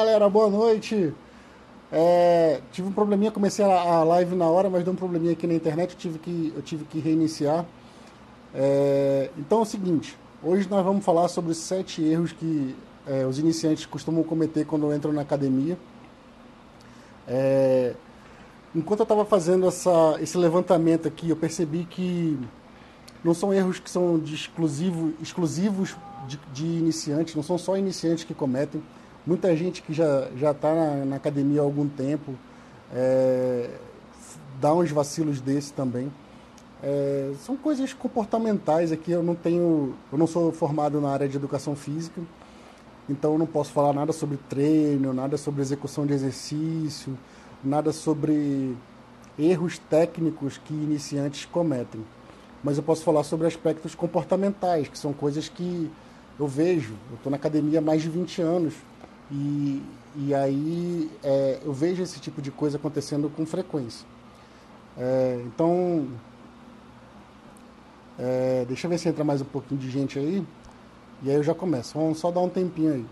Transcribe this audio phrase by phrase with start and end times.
[0.00, 1.14] Galera, boa noite.
[1.92, 5.54] É, tive um probleminha, comecei a live na hora, mas deu um probleminha aqui na
[5.54, 7.64] internet, eu tive que, eu tive que reiniciar.
[8.52, 12.74] É, então é o seguinte, hoje nós vamos falar sobre sete erros que
[13.06, 15.78] é, os iniciantes costumam cometer quando entram na academia.
[17.28, 17.94] É,
[18.74, 22.38] enquanto eu estava fazendo essa, esse levantamento aqui, eu percebi que
[23.22, 25.96] não são erros que são de exclusivo, exclusivos
[26.26, 28.82] de, de iniciantes, não são só iniciantes que cometem.
[29.26, 32.34] Muita gente que já está na, na, academia há algum tempo
[32.92, 33.70] é,
[34.60, 36.12] dá uns vacilos desse também.
[36.82, 39.12] É, são coisas comportamentais aqui.
[39.12, 42.20] Eu não tenho, eu não sou formado na área de educação física,
[43.08, 47.16] então eu não posso falar nada sobre treino, nada sobre execução de exercício,
[47.62, 48.76] nada sobre
[49.38, 52.04] erros técnicos que iniciantes cometem.
[52.62, 55.90] Mas eu posso falar sobre aspectos comportamentais, que são coisas que
[56.38, 56.94] eu vejo.
[57.10, 58.74] Eu estou na academia há mais de 20 anos
[59.30, 59.82] e,
[60.16, 64.06] e aí é, eu vejo esse tipo de coisa acontecendo com frequência.
[64.96, 66.08] É, então,
[68.18, 70.46] é, deixa eu ver se entra mais um pouquinho de gente aí.
[71.22, 71.98] E aí eu já começo.
[71.98, 73.06] Vamos só dar um tempinho aí.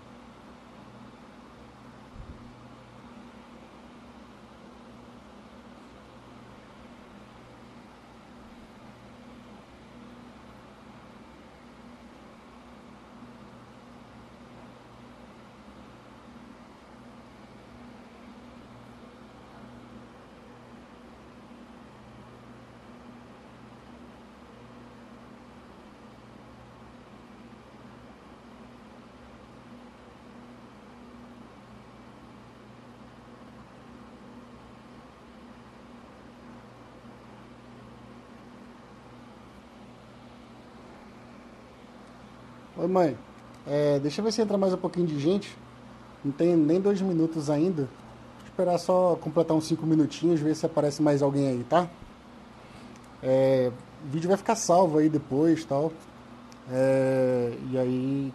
[42.80, 43.14] Oi, mãe.
[43.66, 45.54] É, deixa eu ver se entra mais um pouquinho de gente.
[46.24, 47.82] Não tem nem dois minutos ainda.
[47.82, 51.90] Vou esperar só completar uns cinco minutinhos, ver se aparece mais alguém aí, tá?
[53.22, 53.70] É,
[54.02, 55.92] o vídeo vai ficar salvo aí depois tal.
[56.72, 58.32] É, e aí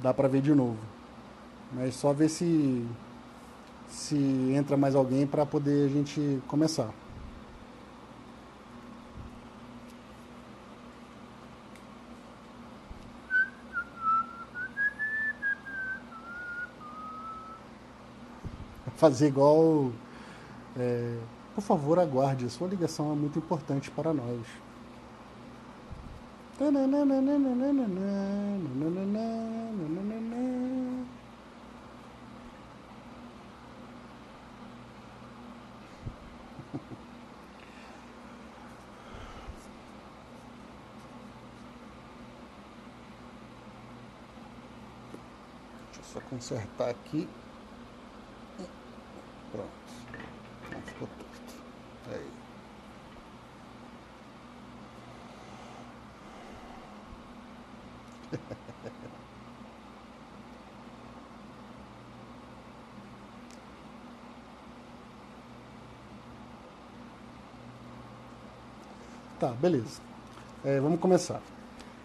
[0.00, 0.78] dá pra ver de novo.
[1.72, 2.86] Mas só ver se
[3.88, 4.14] se
[4.54, 6.90] entra mais alguém para poder a gente começar.
[19.00, 19.90] Fazer igual.
[20.76, 21.18] É,
[21.54, 24.40] por favor, aguarde, sua ligação é muito importante para nós.
[45.86, 47.26] Deixa eu só consertar aqui.
[49.52, 49.68] Pronto.
[50.70, 51.54] Não ficou torto.
[52.12, 52.30] Aí.
[69.52, 70.00] Beleza.
[70.64, 71.40] É, vamos começar.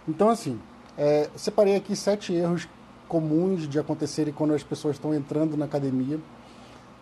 [0.08, 0.60] Então, assim,
[0.98, 2.68] é, separei aqui sete erros
[3.08, 6.20] comuns de acontecerem quando as pessoas estão entrando na academia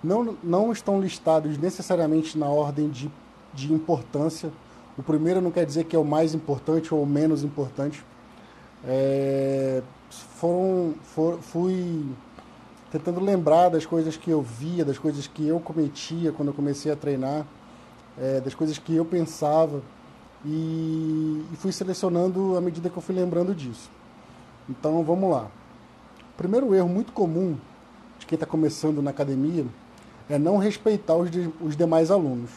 [0.03, 3.09] não, não estão listados necessariamente na ordem de,
[3.53, 4.51] de importância.
[4.97, 8.03] O primeiro não quer dizer que é o mais importante ou o menos importante.
[8.85, 12.05] É, foram, for, fui
[12.91, 16.91] tentando lembrar das coisas que eu via, das coisas que eu cometia quando eu comecei
[16.91, 17.45] a treinar,
[18.19, 19.81] é, das coisas que eu pensava
[20.45, 23.89] e, e fui selecionando à medida que eu fui lembrando disso.
[24.69, 25.49] Então vamos lá.
[26.33, 27.57] O primeiro erro muito comum
[28.19, 29.65] de quem está começando na academia
[30.29, 32.49] é não respeitar os, de, os demais alunos.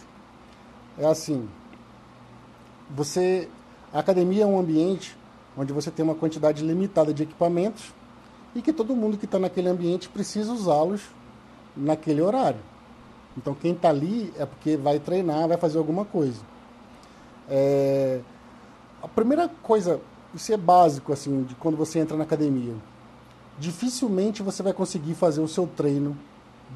[0.98, 1.48] É assim,
[2.90, 3.48] você,
[3.92, 5.16] a academia é um ambiente
[5.56, 7.92] onde você tem uma quantidade limitada de equipamentos
[8.54, 11.02] e que todo mundo que está naquele ambiente precisa usá-los
[11.76, 12.60] naquele horário.
[13.36, 16.40] Então quem está ali é porque vai treinar, vai fazer alguma coisa.
[17.48, 18.20] É,
[19.02, 20.00] a primeira coisa,
[20.34, 22.74] isso é básico assim, de quando você entra na academia.
[23.58, 26.16] Dificilmente você vai conseguir fazer o seu treino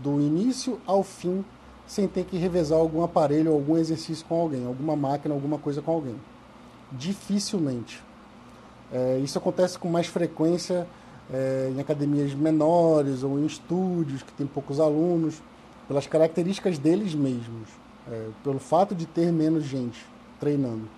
[0.03, 1.45] do início ao fim
[1.87, 5.91] sem ter que revezar algum aparelho, algum exercício com alguém, alguma máquina, alguma coisa com
[5.91, 6.15] alguém.
[6.93, 8.03] Dificilmente.
[8.93, 10.87] É, isso acontece com mais frequência
[11.33, 15.43] é, em academias menores ou em estúdios que tem poucos alunos,
[15.89, 17.69] pelas características deles mesmos,
[18.09, 20.05] é, pelo fato de ter menos gente.
[20.41, 20.89] Treinando.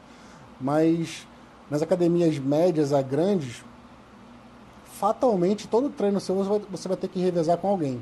[0.61, 1.27] Mas
[1.71, 3.65] nas academias médias a grandes,
[4.95, 6.35] fatalmente todo treino seu
[6.71, 8.01] você vai, ter que revezar com alguém.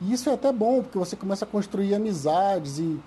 [0.00, 3.00] E isso é até bom, porque você começa a construir amizades e,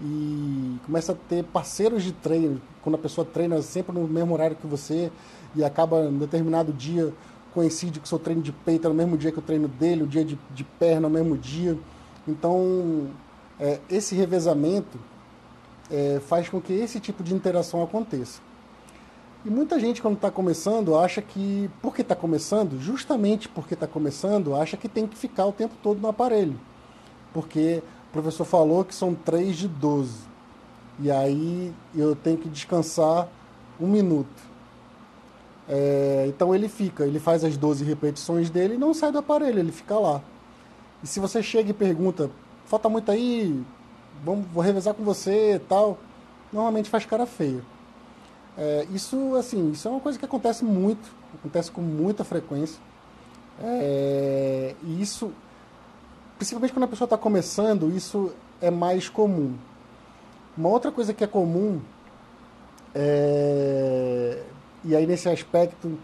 [0.00, 2.60] e começa a ter parceiros de treino.
[2.82, 5.10] Quando a pessoa treina sempre no mesmo horário que você
[5.56, 7.12] e acaba em determinado dia
[7.52, 10.04] coincide com o seu treino de peito é no mesmo dia que o treino dele,
[10.04, 11.76] o dia de, de perna no mesmo dia.
[12.26, 13.08] Então,
[13.58, 14.98] é, esse revezamento
[15.90, 18.40] é, faz com que esse tipo de interação aconteça.
[19.44, 24.54] E muita gente, quando está começando, acha que, porque está começando, justamente porque está começando,
[24.54, 26.58] acha que tem que ficar o tempo todo no aparelho.
[27.32, 30.12] Porque o professor falou que são 3 de 12.
[30.98, 33.28] E aí eu tenho que descansar
[33.80, 34.48] um minuto.
[35.68, 39.58] É, então ele fica, ele faz as 12 repetições dele e não sai do aparelho,
[39.58, 40.22] ele fica lá.
[41.02, 42.30] E se você chega e pergunta,
[42.64, 43.62] falta muito aí,
[44.24, 45.98] vamos, vou revezar com você e tal,
[46.52, 47.62] normalmente faz cara feia.
[48.56, 52.80] É, isso, assim, isso é uma coisa que acontece muito, acontece com muita frequência.
[53.60, 55.32] É, e isso,
[56.36, 59.54] principalmente quando a pessoa está começando, isso é mais comum.
[60.56, 61.80] Uma outra coisa que é comum,
[62.94, 64.42] é,
[64.84, 65.96] e aí nesse aspecto,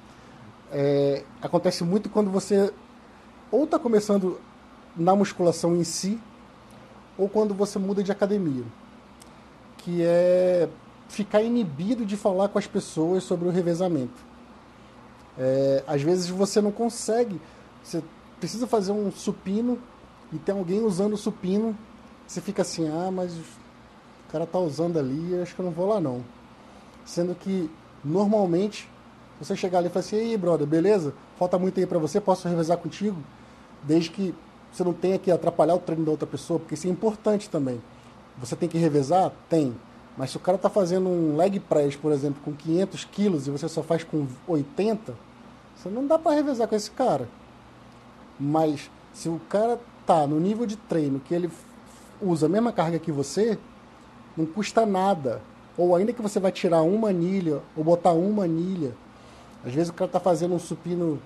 [0.70, 2.72] é, acontece muito quando você
[3.50, 4.40] ou está começando
[4.96, 6.20] na musculação em si,
[7.16, 8.64] ou quando você muda de academia,
[9.78, 10.68] que é
[11.08, 14.22] ficar inibido de falar com as pessoas sobre o revezamento.
[15.38, 17.40] É, às vezes você não consegue,
[17.82, 18.02] você
[18.38, 19.78] precisa fazer um supino
[20.32, 21.76] e tem alguém usando o supino,
[22.26, 25.88] você fica assim, ah, mas o cara tá usando ali, acho que eu não vou
[25.88, 26.24] lá não.
[27.04, 27.70] Sendo que
[28.04, 28.88] normalmente
[29.40, 31.14] você chegar ali e falar assim, aí brother, beleza?
[31.38, 33.22] Falta muito aí para você, posso revezar contigo?
[33.82, 34.34] Desde que
[34.74, 37.80] você não tenha que atrapalhar o treino da outra pessoa, porque isso é importante também.
[38.38, 39.30] Você tem que revezar?
[39.48, 39.72] Tem.
[40.18, 43.50] Mas se o cara está fazendo um leg press, por exemplo, com 500 quilos e
[43.50, 45.14] você só faz com 80,
[45.76, 47.28] você não dá para revezar com esse cara.
[48.38, 51.48] Mas se o cara tá no nível de treino que ele
[52.20, 53.56] usa a mesma carga que você,
[54.36, 55.40] não custa nada.
[55.78, 58.92] Ou ainda que você vai tirar uma anilha ou botar uma anilha.
[59.64, 61.20] Às vezes o cara está fazendo um supino,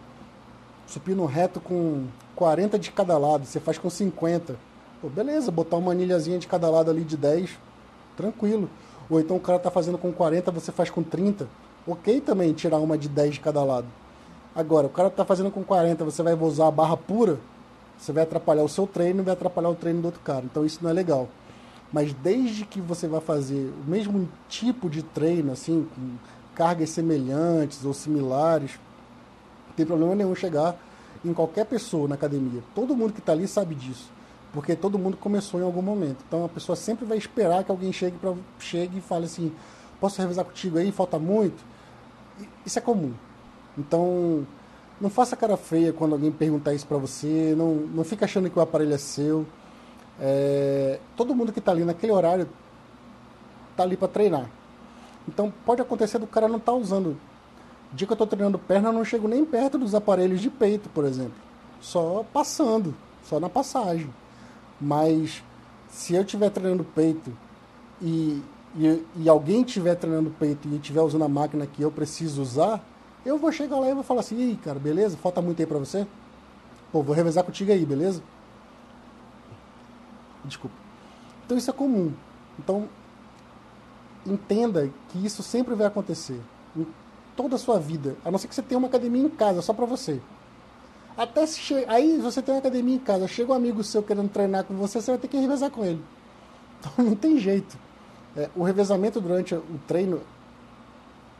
[0.86, 2.06] supino reto com
[2.38, 4.54] 40 de cada lado, você faz com 50.
[5.02, 7.50] Pô, beleza, botar uma anilhazinha de cada lado ali de 10
[8.16, 8.70] tranquilo.
[9.10, 11.48] Ou então o cara está fazendo com 40, você faz com 30.
[11.84, 13.88] Ok também tirar uma de 10 de cada lado.
[14.54, 17.40] Agora, o cara está fazendo com 40, você vai usar a barra pura,
[17.98, 20.44] você vai atrapalhar o seu treino e vai atrapalhar o treino do outro cara.
[20.44, 21.28] Então isso não é legal.
[21.92, 26.16] Mas desde que você vai fazer o mesmo tipo de treino, assim, com
[26.54, 28.78] cargas semelhantes ou similares,
[29.66, 30.76] não tem problema nenhum chegar
[31.24, 32.62] em qualquer pessoa na academia.
[32.74, 34.18] Todo mundo que está ali sabe disso
[34.52, 36.24] porque todo mundo começou em algum momento.
[36.26, 39.52] Então a pessoa sempre vai esperar que alguém chegue, pra, chegue e fale assim:
[40.00, 40.90] posso revisar contigo aí?
[40.90, 41.62] Falta muito?
[42.64, 43.12] Isso é comum.
[43.76, 44.46] Então
[45.00, 48.58] não faça cara feia quando alguém perguntar isso para você, não, não fica achando que
[48.58, 49.46] o aparelho é seu.
[50.20, 52.48] É, todo mundo que está ali naquele horário
[53.70, 54.50] está ali para treinar.
[55.28, 57.16] Então pode acontecer do cara não estar tá usando.
[57.92, 60.88] Dia que eu estou treinando perna, eu não chego nem perto dos aparelhos de peito,
[60.90, 61.34] por exemplo.
[61.80, 62.94] Só passando,
[63.24, 64.12] só na passagem.
[64.80, 65.42] Mas
[65.88, 67.32] se eu estiver treinando peito
[68.00, 68.42] e,
[68.76, 72.84] e, e alguém estiver treinando peito e estiver usando a máquina que eu preciso usar,
[73.24, 75.16] eu vou chegar lá e vou falar assim, Ih, cara, beleza?
[75.16, 76.06] Falta muito aí pra você?
[76.92, 78.22] Pô, vou revezar contigo aí, beleza?
[80.44, 80.76] Desculpa.
[81.44, 82.12] Então isso é comum.
[82.58, 82.88] Então,
[84.26, 86.40] entenda que isso sempre vai acontecer.
[87.38, 88.16] Toda a sua vida.
[88.24, 90.20] A não ser que você tenha uma academia em casa só para você.
[91.16, 91.84] Até se che...
[91.86, 95.00] Aí você tem uma academia em casa, chega um amigo seu querendo treinar com você,
[95.00, 96.02] você vai ter que revezar com ele.
[96.80, 97.78] Então não tem jeito.
[98.36, 100.20] É, o revezamento durante o treino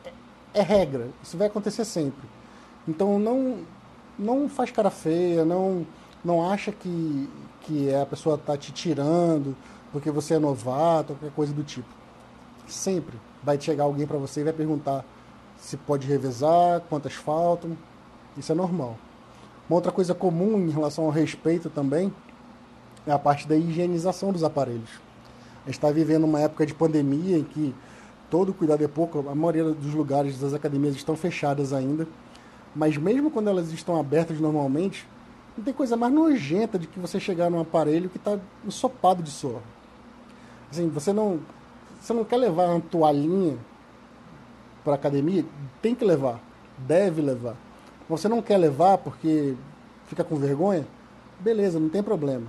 [0.05, 0.11] é,
[0.53, 1.09] é, regra.
[1.21, 2.27] Isso vai acontecer sempre.
[2.87, 3.59] Então não,
[4.17, 5.85] não faz cara feia, não,
[6.23, 7.29] não acha que,
[7.61, 9.55] que a pessoa está te tirando
[9.91, 11.89] porque você é novato, qualquer coisa do tipo.
[12.67, 15.03] Sempre vai chegar alguém para você e vai perguntar
[15.59, 17.77] se pode revezar, quantas faltam.
[18.37, 18.97] Isso é normal.
[19.69, 22.11] Uma outra coisa comum em relação ao respeito também
[23.05, 24.89] é a parte da higienização dos aparelhos.
[25.63, 27.75] A gente está vivendo uma época de pandemia em que
[28.29, 32.07] todo cuidado é pouco, a maioria dos lugares das academias estão fechadas ainda,
[32.75, 35.07] mas mesmo quando elas estão abertas normalmente,
[35.57, 39.29] não tem coisa mais nojenta de que você chegar num aparelho que está ensopado de
[39.29, 39.61] suor.
[40.71, 41.39] Assim, você não,
[41.99, 43.57] você não quer levar uma toalhinha
[44.83, 45.45] para academia?
[45.81, 46.39] Tem que levar,
[46.77, 47.55] deve levar
[48.09, 49.53] você não quer levar porque
[50.07, 50.87] fica com vergonha?
[51.39, 52.47] Beleza, não tem problema.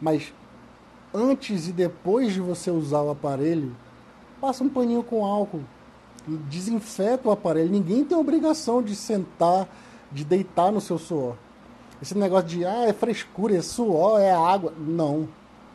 [0.00, 0.32] Mas
[1.12, 3.74] antes e depois de você usar o aparelho,
[4.40, 5.62] passa um paninho com álcool,
[6.48, 7.70] desinfeta o aparelho.
[7.70, 9.68] Ninguém tem obrigação de sentar,
[10.12, 11.34] de deitar no seu suor.
[12.00, 14.72] Esse negócio de, ah, é frescura, é suor, é água.
[14.78, 15.28] Não.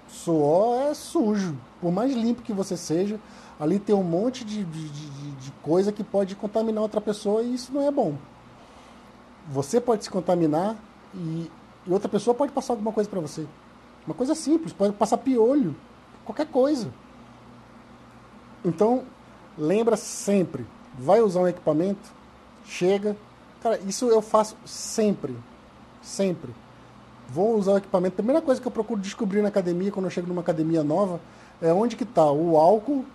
[0.08, 1.58] Suor é sujo.
[1.82, 3.20] Por mais limpo que você seja,
[3.60, 7.54] ali tem um monte de, de, de, de coisa que pode contaminar outra pessoa e
[7.54, 8.16] isso não é bom.
[9.52, 10.78] Você pode se contaminar
[11.14, 11.52] e,
[11.86, 13.46] e outra pessoa pode passar alguma coisa para você.
[14.06, 15.76] Uma coisa simples, pode passar piolho,
[16.24, 16.90] qualquer coisa.
[18.64, 19.04] Então,
[19.58, 20.66] lembra sempre,
[20.98, 22.12] vai usar um equipamento,
[22.66, 23.16] chega.
[23.62, 25.36] Cara, isso eu faço sempre.
[26.02, 26.54] Sempre.
[27.28, 28.14] Vou usar o equipamento.
[28.14, 31.20] A primeira coisa que eu procuro descobrir na academia, quando eu chego numa academia nova,
[31.62, 33.06] é onde que está o álcool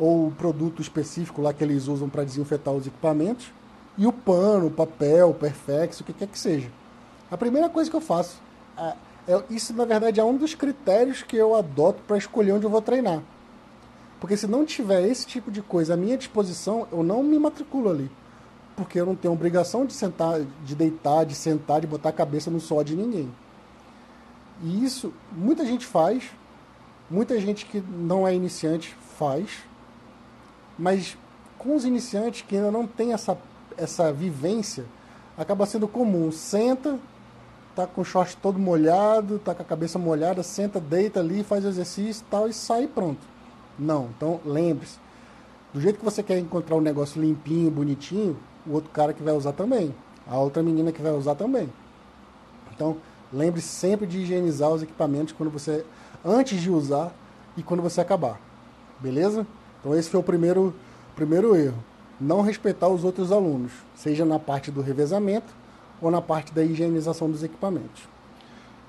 [0.00, 3.52] ou o produto específico lá que eles usam para desinfetar os equipamentos
[3.96, 6.68] e o pano, o papel, o perfex, o que quer que seja.
[7.30, 8.40] A primeira coisa que eu faço,
[8.76, 8.94] é,
[9.28, 12.70] é, isso na verdade é um dos critérios que eu adoto para escolher onde eu
[12.70, 13.22] vou treinar.
[14.18, 17.90] Porque se não tiver esse tipo de coisa à minha disposição, eu não me matriculo
[17.90, 18.10] ali
[18.80, 22.50] porque eu não tenho obrigação de sentar, de deitar, de sentar, de botar a cabeça
[22.50, 23.30] no sol de ninguém.
[24.62, 26.30] E isso muita gente faz,
[27.10, 29.50] muita gente que não é iniciante faz,
[30.80, 31.16] mas
[31.58, 33.36] com os iniciantes que ainda não tem essa,
[33.76, 34.86] essa vivência,
[35.36, 36.32] acaba sendo comum.
[36.32, 36.98] Senta,
[37.76, 41.66] tá com o short todo molhado, tá com a cabeça molhada, senta, deita ali, faz
[41.66, 43.20] exercício tal e sai pronto.
[43.78, 44.98] Não, então lembre-se,
[45.72, 49.34] do jeito que você quer encontrar um negócio limpinho, bonitinho, o outro cara que vai
[49.34, 49.94] usar também,
[50.26, 51.70] a outra menina que vai usar também.
[52.74, 52.96] Então,
[53.30, 55.84] lembre sempre de higienizar os equipamentos quando você
[56.24, 57.12] antes de usar
[57.54, 58.40] e quando você acabar.
[58.98, 59.46] Beleza?
[59.80, 60.74] Então esse foi o primeiro
[61.16, 61.82] primeiro erro.
[62.20, 65.52] Não respeitar os outros alunos, seja na parte do revezamento
[66.00, 68.08] ou na parte da higienização dos equipamentos.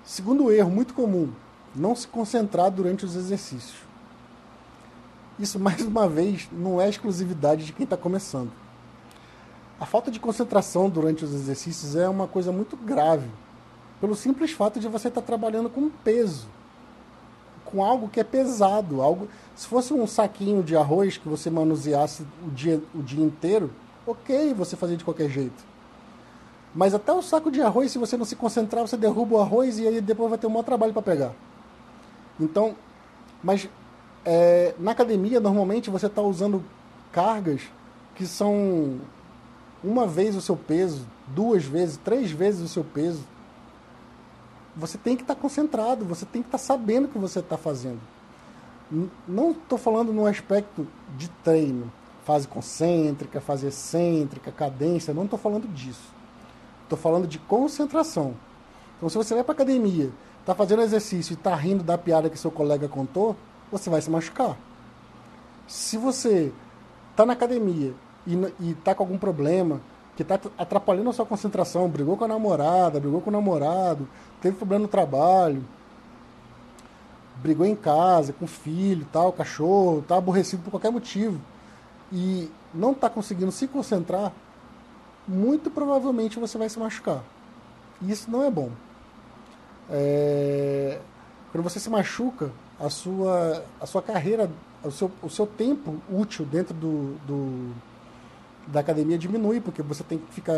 [0.03, 1.29] Segundo erro muito comum,
[1.75, 3.77] não se concentrar durante os exercícios.
[5.39, 8.51] Isso, mais uma vez, não é exclusividade de quem está começando.
[9.79, 13.29] A falta de concentração durante os exercícios é uma coisa muito grave,
[13.99, 16.47] pelo simples fato de você estar trabalhando com peso,
[17.71, 19.27] com algo que é pesado, algo.
[19.55, 23.71] Se fosse um saquinho de arroz que você manuseasse o dia, o dia inteiro,
[24.05, 25.71] ok, você fazia de qualquer jeito.
[26.73, 29.77] Mas até o saco de arroz, se você não se concentrar, você derruba o arroz
[29.79, 31.31] e aí depois vai ter um maior trabalho para pegar.
[32.39, 32.75] Então,
[33.43, 33.69] mas
[34.25, 36.63] é, na academia, normalmente você está usando
[37.11, 37.61] cargas
[38.15, 38.99] que são
[39.83, 43.23] uma vez o seu peso, duas vezes, três vezes o seu peso,
[44.75, 47.39] você tem que estar tá concentrado, você tem que estar tá sabendo o que você
[47.39, 47.99] está fazendo.
[49.27, 50.87] Não estou falando no aspecto
[51.17, 51.91] de treino,
[52.25, 56.09] fase concêntrica, fase excêntrica, cadência, não estou falando disso.
[56.83, 58.33] Estou falando de concentração.
[58.97, 60.11] Então, se você vai para academia,
[60.41, 63.35] está fazendo exercício e está rindo da piada que seu colega contou,
[63.71, 64.57] você vai se machucar.
[65.67, 66.51] Se você
[67.11, 67.93] está na academia
[68.27, 69.79] e, está com algum problema
[70.15, 74.07] que está atrapalhando a sua concentração, brigou com a namorada, brigou com o namorado,
[74.41, 75.63] teve problema no trabalho,
[77.41, 81.39] brigou em casa, com o filho, tal, cachorro, está aborrecido por qualquer motivo
[82.11, 84.31] e não está conseguindo se concentrar,
[85.27, 87.23] muito provavelmente você vai se machucar.
[88.01, 88.69] E isso não é bom.
[89.89, 90.99] É...
[91.51, 94.49] Quando você se machuca, a sua, a sua carreira,
[94.83, 97.73] o seu, o seu tempo útil dentro do, do
[98.67, 100.55] da academia diminui, porque você tem que ficar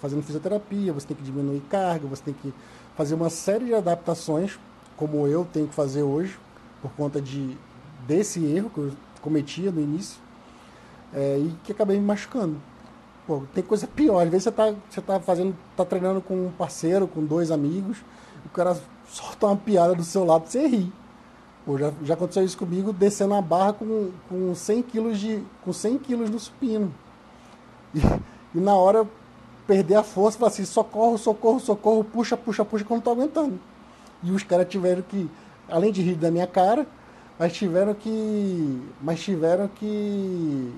[0.00, 2.52] fazendo fisioterapia, você tem que diminuir carga, você tem que
[2.96, 4.58] fazer uma série de adaptações,
[4.96, 6.38] como eu tenho que fazer hoje,
[6.80, 7.56] por conta de
[8.06, 10.20] desse erro que eu cometia no início,
[11.14, 12.56] é, e que acabei me machucando.
[13.26, 16.50] Pô, tem coisa pior, às vezes você está você tá fazendo, tá treinando com um
[16.50, 17.98] parceiro, com dois amigos,
[18.44, 18.76] o cara
[19.08, 20.92] solta uma piada do seu lado, você ri.
[21.64, 25.72] Pô, já, já aconteceu isso comigo, descendo a barra com, com 100 quilos de, com
[25.72, 26.92] 100 quilos no supino.
[27.94, 29.06] E, e na hora
[29.66, 33.10] perder a força, falar assim, socorro, socorro, socorro, puxa, puxa, puxa, que eu não tô
[33.10, 33.58] aguentando.
[34.22, 35.28] E os caras tiveram que,
[35.68, 36.86] além de rir da minha cara,
[37.38, 38.82] mas tiveram que.
[39.00, 40.72] Mas tiveram que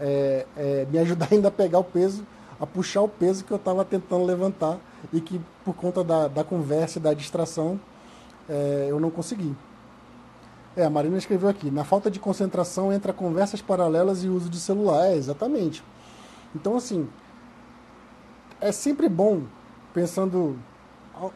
[0.00, 2.26] é, é, me ajudar ainda a pegar o peso,
[2.60, 4.78] a puxar o peso que eu estava tentando levantar
[5.12, 7.78] e que por conta da, da conversa e da distração
[8.48, 9.54] é, eu não consegui.
[10.74, 14.58] É, a Marina escreveu aqui, na falta de concentração entra conversas paralelas e uso de
[14.58, 15.06] celular.
[15.06, 15.84] É, exatamente.
[16.54, 17.08] Então, assim,
[18.62, 19.42] é sempre bom,
[19.92, 20.56] pensando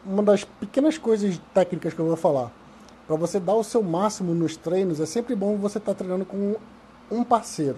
[0.05, 2.51] uma das pequenas coisas técnicas que eu vou falar,
[3.05, 6.25] para você dar o seu máximo nos treinos, é sempre bom você estar tá treinando
[6.25, 6.55] com
[7.11, 7.77] um parceiro,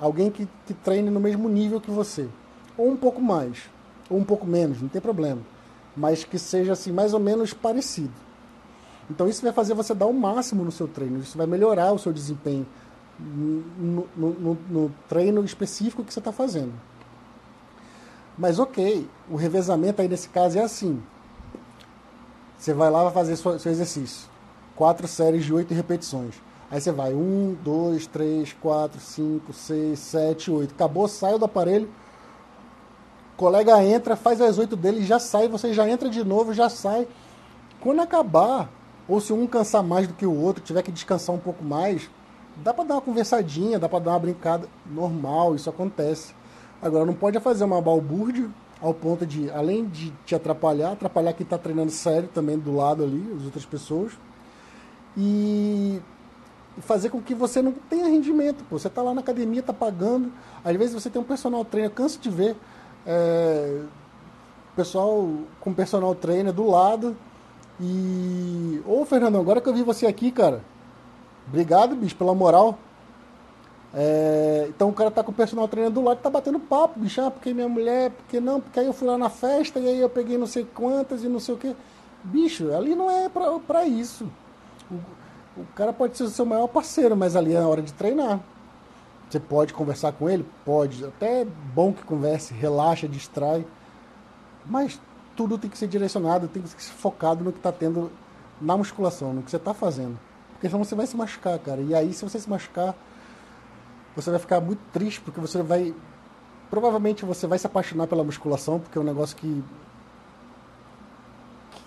[0.00, 2.28] alguém que, que treine no mesmo nível que você,
[2.78, 3.68] ou um pouco mais,
[4.08, 5.42] ou um pouco menos, não tem problema,
[5.96, 8.12] mas que seja assim mais ou menos parecido.
[9.10, 11.98] Então isso vai fazer você dar o máximo no seu treino, isso vai melhorar o
[11.98, 12.66] seu desempenho
[13.18, 16.72] no, no, no treino específico que você está fazendo.
[18.36, 21.00] Mas ok, o revezamento aí nesse caso é assim.
[22.58, 24.28] Você vai lá vai fazer seu, exercício.
[24.74, 26.34] Quatro séries de oito repetições.
[26.70, 30.74] Aí você vai, um, dois, três, quatro, cinco, seis, sete, oito.
[30.74, 31.88] Acabou, saiu do aparelho.
[33.36, 37.06] Colega entra, faz as oito dele, já sai, você já entra de novo, já sai.
[37.80, 38.70] Quando acabar,
[39.06, 42.08] ou se um cansar mais do que o outro, tiver que descansar um pouco mais,
[42.56, 46.34] dá para dar uma conversadinha, dá para dar uma brincada normal, isso acontece.
[46.84, 48.46] Agora não pode fazer uma balbúrdia
[48.78, 53.02] ao ponto de, além de te atrapalhar, atrapalhar quem está treinando sério também do lado
[53.02, 54.12] ali, as outras pessoas.
[55.16, 55.98] E
[56.82, 58.62] fazer com que você não tenha rendimento.
[58.68, 58.78] Pô.
[58.78, 60.30] Você está lá na academia, está pagando.
[60.62, 62.54] Às vezes você tem um personal trainer, canso de ver
[63.06, 63.80] é,
[64.76, 65.26] pessoal
[65.60, 67.16] com personal trainer do lado.
[67.80, 68.82] E.
[68.86, 70.62] Ô Fernando, agora que eu vi você aqui, cara.
[71.48, 72.78] Obrigado, bicho, pela moral.
[73.96, 76.98] É, então o cara tá com o personal trainer do lado e tá batendo papo,
[76.98, 79.86] bicho, ah, porque minha mulher, porque não, porque aí eu fui lá na festa e
[79.86, 81.76] aí eu peguei não sei quantas e não sei o que.
[82.24, 84.28] Bicho, ali não é pra, pra isso.
[84.90, 84.94] O,
[85.60, 88.40] o cara pode ser o seu maior parceiro, mas ali é a hora de treinar.
[89.30, 90.44] Você pode conversar com ele?
[90.64, 91.04] Pode.
[91.04, 93.64] Até é bom que converse, relaxa, distrai.
[94.66, 95.00] Mas
[95.36, 98.10] tudo tem que ser direcionado, tem que ser focado no que está tendo
[98.60, 100.18] na musculação, no que você está fazendo.
[100.52, 101.80] Porque senão você vai se machucar, cara.
[101.80, 102.94] E aí, se você se machucar,
[104.14, 105.94] você vai ficar muito triste, porque você vai.
[106.70, 109.64] Provavelmente você vai se apaixonar pela musculação, porque é um negócio que.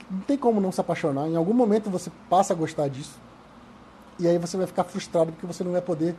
[0.10, 1.28] Não tem como não se apaixonar.
[1.28, 3.20] Em algum momento você passa a gostar disso.
[4.20, 6.16] E aí você vai ficar frustrado porque você não vai poder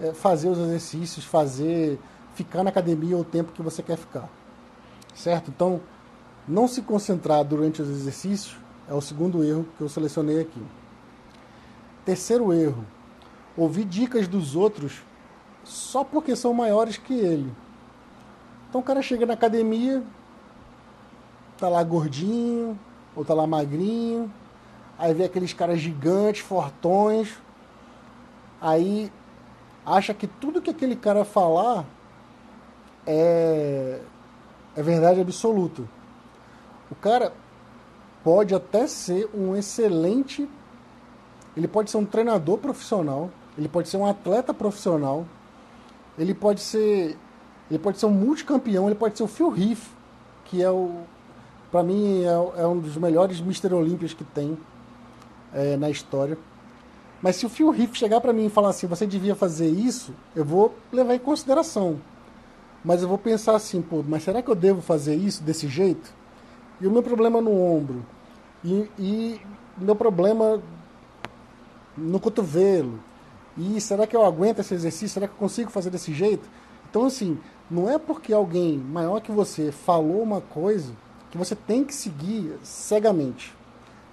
[0.00, 1.98] é, fazer os exercícios, fazer.
[2.34, 4.28] ficar na academia o tempo que você quer ficar.
[5.14, 5.50] Certo?
[5.50, 5.80] Então,
[6.46, 8.56] não se concentrar durante os exercícios
[8.88, 10.62] é o segundo erro que eu selecionei aqui.
[12.04, 12.84] Terceiro erro:
[13.56, 15.02] ouvir dicas dos outros
[15.70, 17.50] só porque são maiores que ele.
[18.68, 20.02] Então o cara chega na academia,
[21.56, 22.78] tá lá gordinho,
[23.14, 24.32] ou tá lá magrinho,
[24.98, 27.38] aí vê aqueles caras gigantes, fortões,
[28.60, 29.12] aí
[29.86, 31.84] acha que tudo que aquele cara falar
[33.06, 34.00] é,
[34.76, 35.82] é verdade absoluta.
[36.90, 37.32] O cara
[38.24, 40.48] pode até ser um excelente.
[41.56, 45.26] Ele pode ser um treinador profissional, ele pode ser um atleta profissional,
[46.18, 47.16] ele pode ser
[47.70, 49.90] ele pode ser um multicampeão, ele pode ser o Phil Riff,
[50.44, 51.02] que é o
[51.70, 53.72] para mim é, é, um dos melhores Mr.
[53.72, 54.58] Olímpios que tem
[55.54, 56.36] é, na história.
[57.22, 60.12] Mas se o Phil Riff chegar para mim e falar assim, você devia fazer isso,
[60.34, 62.00] eu vou levar em consideração.
[62.84, 66.12] Mas eu vou pensar assim, pô, mas será que eu devo fazer isso desse jeito?
[66.80, 68.04] E o meu problema no ombro,
[68.64, 69.40] e, e
[69.76, 70.60] meu problema
[71.96, 72.98] no cotovelo,
[73.56, 75.08] e será que eu aguento esse exercício?
[75.08, 76.48] Será que eu consigo fazer desse jeito?
[76.88, 77.38] Então, assim,
[77.70, 80.92] não é porque alguém maior que você falou uma coisa
[81.30, 83.54] que você tem que seguir cegamente.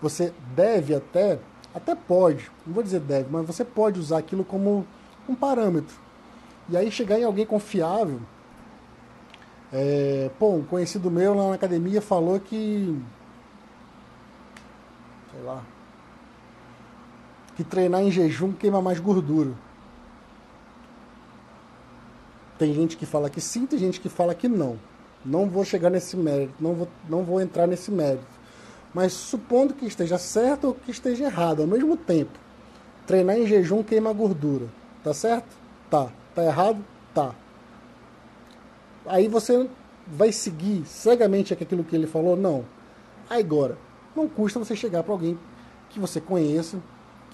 [0.02, 1.40] Você deve até,
[1.74, 4.86] até pode, não vou dizer deve, mas você pode usar aquilo como
[5.28, 5.96] um parâmetro.
[6.70, 8.20] E aí chegar em alguém confiável.
[9.72, 12.98] É, pô, um conhecido meu lá na academia falou que.
[15.32, 15.64] Sei lá,
[17.58, 19.52] que treinar em jejum queima mais gordura.
[22.60, 24.78] Tem gente que fala que sim, tem gente que fala que não.
[25.26, 28.28] Não vou chegar nesse mérito, não vou, não vou entrar nesse mérito.
[28.94, 32.38] Mas supondo que esteja certo ou que esteja errado ao mesmo tempo,
[33.08, 34.68] treinar em jejum queima gordura.
[35.04, 35.48] Tá certo?
[35.90, 36.12] Tá.
[36.36, 36.86] Tá errado?
[37.12, 37.34] Tá.
[39.08, 39.68] Aí você
[40.06, 42.36] vai seguir cegamente aquilo que ele falou?
[42.36, 42.66] Não.
[43.28, 43.80] Agora,
[44.16, 45.40] não custa você chegar para alguém
[45.90, 46.78] que você conheça,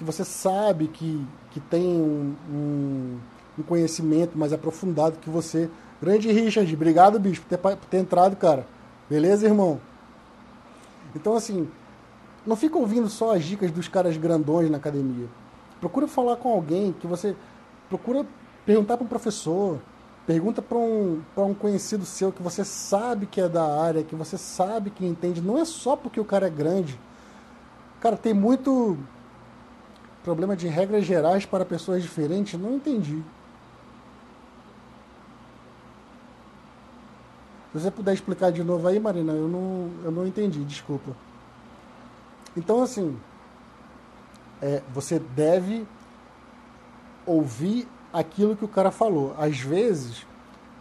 [0.03, 3.19] que você sabe que, que tem um, um,
[3.57, 5.69] um conhecimento mais aprofundado que você.
[6.01, 8.67] Grande Richard, obrigado, bicho, por ter, por ter entrado, cara.
[9.09, 9.79] Beleza, irmão?
[11.15, 11.69] Então, assim,
[12.45, 15.27] não fica ouvindo só as dicas dos caras grandões na academia.
[15.79, 17.35] Procura falar com alguém que você.
[17.87, 18.25] Procura
[18.65, 19.79] perguntar para um professor,
[20.27, 24.37] pergunta para um, um conhecido seu que você sabe que é da área, que você
[24.37, 25.41] sabe que entende.
[25.41, 26.99] Não é só porque o cara é grande.
[28.01, 28.97] Cara, tem muito
[30.23, 32.59] Problema de regras gerais para pessoas diferentes?
[32.59, 33.21] Não entendi.
[37.71, 41.11] Se você puder explicar de novo aí, Marina, eu não, eu não entendi, desculpa.
[42.55, 43.17] Então, assim,
[44.61, 45.85] é, você deve
[47.25, 49.35] ouvir aquilo que o cara falou.
[49.37, 50.25] Às vezes,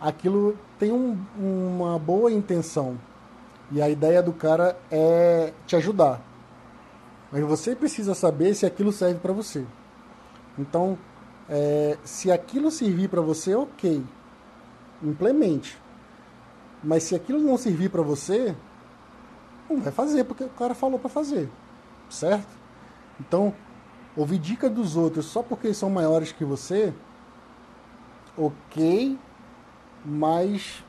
[0.00, 2.98] aquilo tem um, uma boa intenção.
[3.70, 6.20] E a ideia do cara é te ajudar.
[7.32, 9.66] Mas você precisa saber se aquilo serve para você.
[10.58, 10.98] Então,
[11.48, 14.04] É, se aquilo servir para você, ok,
[15.02, 15.78] implemente.
[16.82, 18.56] Mas se aquilo não servir para você,
[19.68, 21.50] não vai fazer porque o cara falou para fazer,
[22.10, 22.48] certo?
[23.20, 23.54] Então,
[24.16, 26.94] ouvir dica dos outros só porque são maiores que você,
[28.36, 29.18] ok,
[30.04, 30.84] mas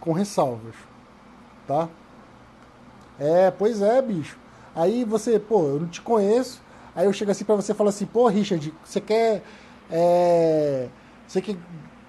[0.00, 0.74] com ressalvas,
[1.66, 1.88] tá?
[3.18, 4.38] É, pois é, bicho.
[4.78, 6.62] Aí você, pô, eu não te conheço.
[6.94, 9.42] Aí eu chego assim para você e falo assim, pô, Richard, você quer.
[9.90, 10.86] É,
[11.26, 11.58] você que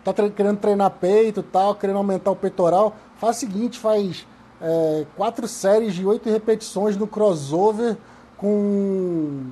[0.03, 4.27] tá tre querendo treinar peito tal, querendo aumentar o peitoral, faz o seguinte, faz
[4.61, 7.97] é, quatro séries de oito repetições no crossover
[8.37, 9.47] com,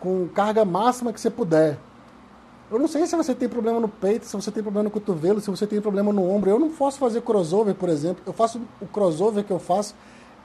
[0.00, 1.78] com carga máxima que você puder.
[2.70, 5.42] Eu não sei se você tem problema no peito, se você tem problema no cotovelo,
[5.42, 6.48] se você tem problema no ombro.
[6.48, 8.22] Eu não posso fazer crossover, por exemplo.
[8.26, 9.94] Eu faço o crossover que eu faço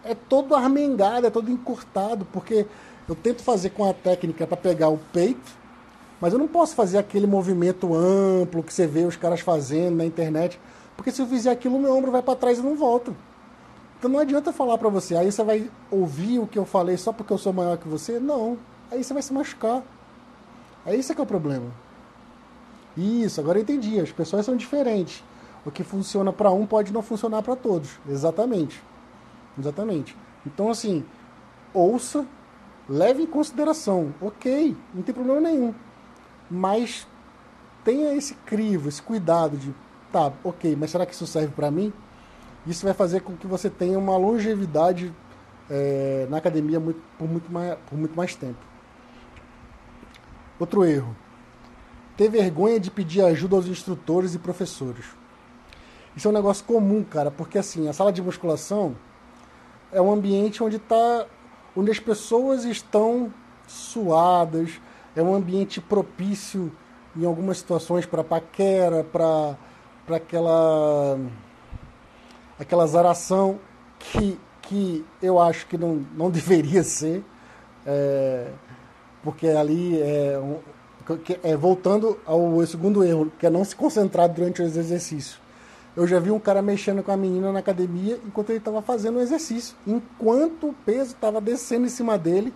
[0.03, 2.65] é todo armengado, é todo encurtado, porque
[3.07, 5.51] eu tento fazer com a técnica para pegar o peito,
[6.19, 10.05] mas eu não posso fazer aquele movimento amplo que você vê os caras fazendo na
[10.05, 10.59] internet,
[10.95, 13.13] porque se eu fizer aquilo, meu ombro vai para trás e não volta.
[13.97, 17.13] Então não adianta falar para você, aí você vai ouvir o que eu falei só
[17.13, 18.19] porque eu sou maior que você?
[18.19, 18.57] Não.
[18.91, 19.83] Aí você vai se machucar.
[20.85, 21.67] É isso que é o problema.
[22.97, 23.99] Isso, agora eu entendi.
[23.99, 25.23] As pessoas são diferentes.
[25.65, 27.91] O que funciona para um pode não funcionar para todos.
[28.09, 28.81] Exatamente.
[29.57, 30.15] Exatamente.
[30.45, 31.03] Então, assim,
[31.73, 32.25] ouça,
[32.87, 34.13] leve em consideração.
[34.21, 35.73] Ok, não tem problema nenhum.
[36.49, 37.07] Mas
[37.83, 39.73] tenha esse crivo, esse cuidado de,
[40.11, 41.93] tá, ok, mas será que isso serve para mim?
[42.65, 45.13] Isso vai fazer com que você tenha uma longevidade
[45.69, 48.59] é, na academia muito, por, muito mais, por muito mais tempo.
[50.59, 51.15] Outro erro.
[52.15, 55.05] Ter vergonha de pedir ajuda aos instrutores e professores.
[56.15, 58.95] Isso é um negócio comum, cara, porque assim, a sala de musculação
[59.91, 61.25] é um ambiente onde tá,
[61.75, 63.33] onde as pessoas estão
[63.67, 64.79] suadas,
[65.15, 66.71] é um ambiente propício
[67.15, 69.57] em algumas situações para paquera, para
[70.05, 71.17] para aquela
[72.59, 73.59] aquela zaração
[73.97, 77.23] que, que eu acho que não, não deveria ser,
[77.85, 78.51] é,
[79.23, 80.39] porque ali é,
[81.43, 85.40] é, voltando ao segundo erro, que é não se concentrar durante os exercícios.
[85.95, 89.17] Eu já vi um cara mexendo com a menina na academia enquanto ele estava fazendo
[89.17, 89.75] o exercício.
[89.85, 92.53] Enquanto o peso estava descendo em cima dele,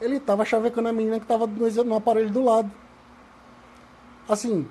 [0.00, 2.70] ele estava chavecando a menina que estava no aparelho do lado.
[4.28, 4.66] Assim,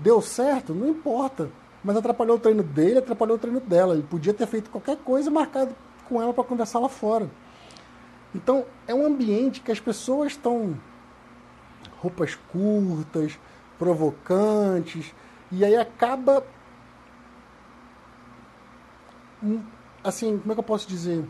[0.00, 0.72] deu certo?
[0.72, 1.50] Não importa.
[1.82, 3.94] Mas atrapalhou o treino dele, atrapalhou o treino dela.
[3.94, 5.74] Ele podia ter feito qualquer coisa marcado
[6.08, 7.28] com ela para conversar lá fora.
[8.34, 10.76] Então, é um ambiente que as pessoas estão
[11.98, 13.38] roupas curtas,
[13.78, 15.12] provocantes,
[15.50, 16.44] e aí acaba
[20.02, 21.24] assim, como é que eu posso dizer?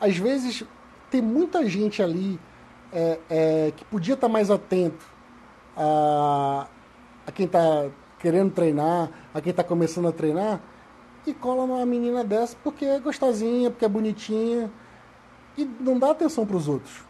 [0.00, 0.64] Às vezes
[1.10, 2.38] tem muita gente ali
[2.92, 5.04] é, é, que podia estar mais atento
[5.76, 6.66] a,
[7.26, 10.60] a quem está querendo treinar, a quem está começando a treinar,
[11.26, 14.70] e cola numa menina dessa porque é gostosinha, porque é bonitinha,
[15.56, 17.02] e não dá atenção para os outros.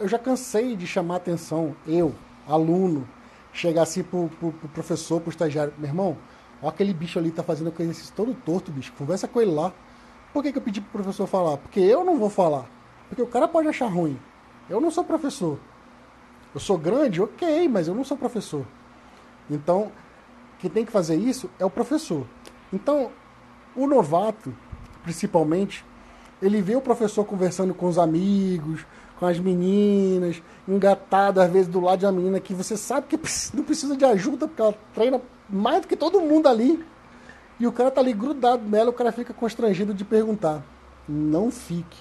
[0.00, 2.14] Eu já cansei de chamar atenção, eu,
[2.48, 3.06] aluno,
[3.52, 6.16] chegar assim pro, pro, pro professor, pro estagiário, meu irmão,
[6.62, 8.92] Ó, aquele bicho ali tá fazendo aquele exercício todo torto, bicho.
[8.96, 9.72] Conversa com ele lá.
[10.32, 11.58] Por que, que eu pedi pro professor falar?
[11.58, 12.66] Porque eu não vou falar.
[13.08, 14.18] Porque o cara pode achar ruim.
[14.68, 15.58] Eu não sou professor.
[16.54, 18.64] Eu sou grande, ok, mas eu não sou professor.
[19.50, 19.92] Então,
[20.58, 22.26] quem tem que fazer isso é o professor.
[22.72, 23.10] Então,
[23.76, 24.54] o novato,
[25.02, 25.84] principalmente,
[26.40, 28.86] ele vê o professor conversando com os amigos,
[29.18, 33.18] com as meninas, engatado às vezes do lado de uma menina que você sabe que
[33.54, 36.84] não precisa de ajuda porque ela treina mais do que todo mundo ali.
[37.58, 40.62] E o cara tá ali grudado nela, o cara fica constrangido de perguntar.
[41.08, 41.98] Não fique.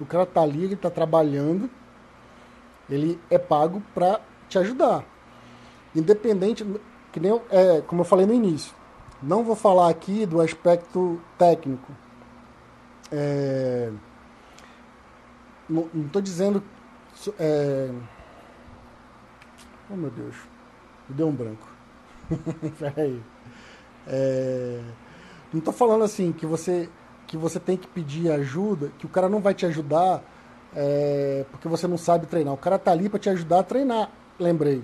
[0.00, 1.68] O cara tá ali, ele tá trabalhando,
[2.88, 5.04] ele é pago para te ajudar.
[5.94, 6.64] Independente,
[7.12, 8.72] que nem eu, é, como eu falei no início,
[9.22, 11.92] não vou falar aqui do aspecto técnico.
[13.10, 13.90] É,
[15.68, 16.62] não estou dizendo.
[17.38, 17.90] É,
[19.90, 20.36] oh meu Deus,
[21.08, 21.67] me deu um branco.
[22.78, 23.22] Peraí.
[24.06, 24.80] É,
[25.52, 26.88] não estou falando assim que você
[27.26, 30.22] que você tem que pedir ajuda, que o cara não vai te ajudar
[30.74, 32.54] é, porque você não sabe treinar.
[32.54, 34.10] O cara tá ali para te ajudar a treinar.
[34.38, 34.82] Lembrei.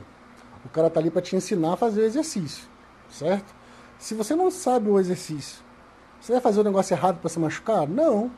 [0.64, 2.66] O cara tá ali para te ensinar a fazer o exercício,
[3.11, 3.54] certo?
[3.98, 5.62] Se você não sabe o exercício,
[6.20, 7.87] você vai fazer o negócio errado para se machucar?
[7.87, 8.30] Não.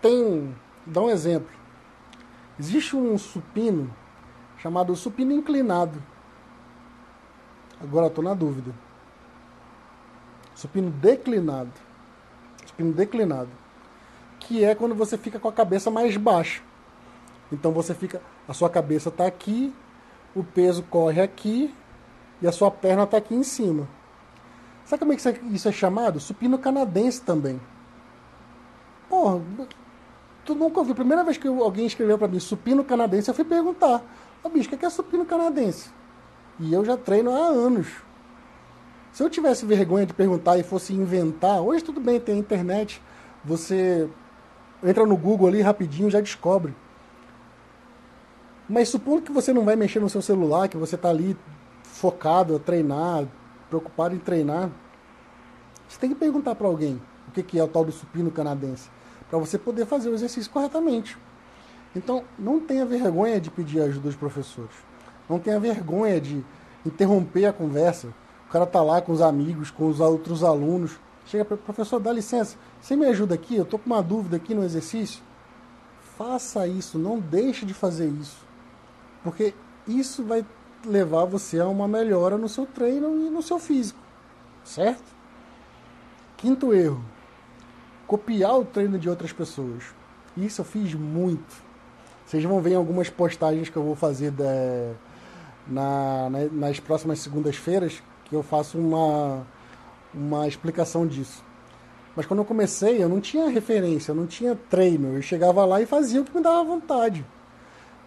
[0.00, 0.54] Tem,
[0.86, 1.50] dá um exemplo.
[2.58, 3.94] Existe um supino
[4.58, 6.02] chamado supino inclinado.
[7.80, 8.72] Agora estou na dúvida.
[10.54, 11.72] Supino declinado.
[12.66, 13.48] Supino declinado.
[14.38, 16.62] Que é quando você fica com a cabeça mais baixa.
[17.50, 18.20] Então você fica.
[18.46, 19.72] A sua cabeça está aqui,
[20.34, 21.74] o peso corre aqui
[22.42, 23.88] e a sua perna está aqui em cima.
[24.84, 26.18] Sabe como é que isso é chamado?
[26.18, 27.60] Supino canadense também.
[29.08, 29.40] Porra,
[30.44, 30.94] tu nunca ouviu.
[30.94, 34.02] Primeira vez que alguém escreveu para mim supino canadense, eu fui perguntar: Ô
[34.44, 35.90] oh, bicho, o que é supino canadense?
[36.60, 37.88] E eu já treino há anos.
[39.12, 43.02] Se eu tivesse vergonha de perguntar e fosse inventar, hoje tudo bem, tem internet,
[43.42, 44.08] você
[44.84, 46.74] entra no Google ali rapidinho já descobre.
[48.68, 51.36] Mas supondo que você não vai mexer no seu celular, que você está ali
[51.82, 53.26] focado a treinar,
[53.68, 54.70] preocupado em treinar,
[55.88, 58.90] você tem que perguntar para alguém o que, que é o tal do supino canadense,
[59.28, 61.16] para você poder fazer o exercício corretamente.
[61.96, 64.89] Então, não tenha vergonha de pedir ajuda dos professores.
[65.30, 66.44] Não tenha vergonha de
[66.84, 68.08] interromper a conversa.
[68.48, 70.98] O cara tá lá com os amigos, com os outros alunos.
[71.24, 73.54] Chega para professor, dá licença, você me ajuda aqui?
[73.54, 75.22] Eu tô com uma dúvida aqui no exercício.
[76.18, 78.44] Faça isso, não deixe de fazer isso.
[79.22, 79.54] Porque
[79.86, 80.44] isso vai
[80.84, 84.00] levar você a uma melhora no seu treino e no seu físico.
[84.64, 85.04] Certo?
[86.36, 87.04] Quinto erro:
[88.04, 89.84] copiar o treino de outras pessoas.
[90.36, 91.70] Isso eu fiz muito.
[92.26, 94.94] Vocês vão ver em algumas postagens que eu vou fazer da,
[95.66, 99.46] na, na, nas próximas segundas-feiras que eu faço uma,
[100.14, 101.44] uma explicação disso.
[102.14, 105.16] Mas quando eu comecei, eu não tinha referência, eu não tinha treino.
[105.16, 107.24] Eu chegava lá e fazia o que me dava vontade.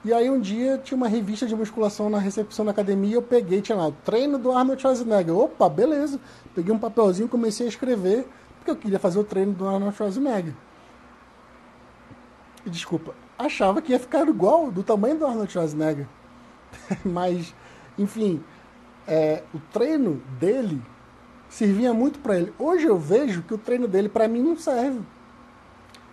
[0.05, 3.61] E aí um dia tinha uma revista de musculação na recepção da academia, eu peguei,
[3.61, 5.35] tinha lá, treino do Arnold Schwarzenegger.
[5.35, 6.19] Opa, beleza.
[6.53, 10.53] Peguei um papelzinho, comecei a escrever, porque eu queria fazer o treino do Arnold Schwarzenegger.
[12.65, 16.07] E, desculpa, achava que ia ficar igual, do tamanho do Arnold Schwarzenegger.
[17.03, 17.53] Mas,
[17.97, 18.43] enfim,
[19.07, 20.81] é, o treino dele
[21.49, 22.53] servia muito para ele.
[22.57, 25.01] Hoje eu vejo que o treino dele para mim não serve.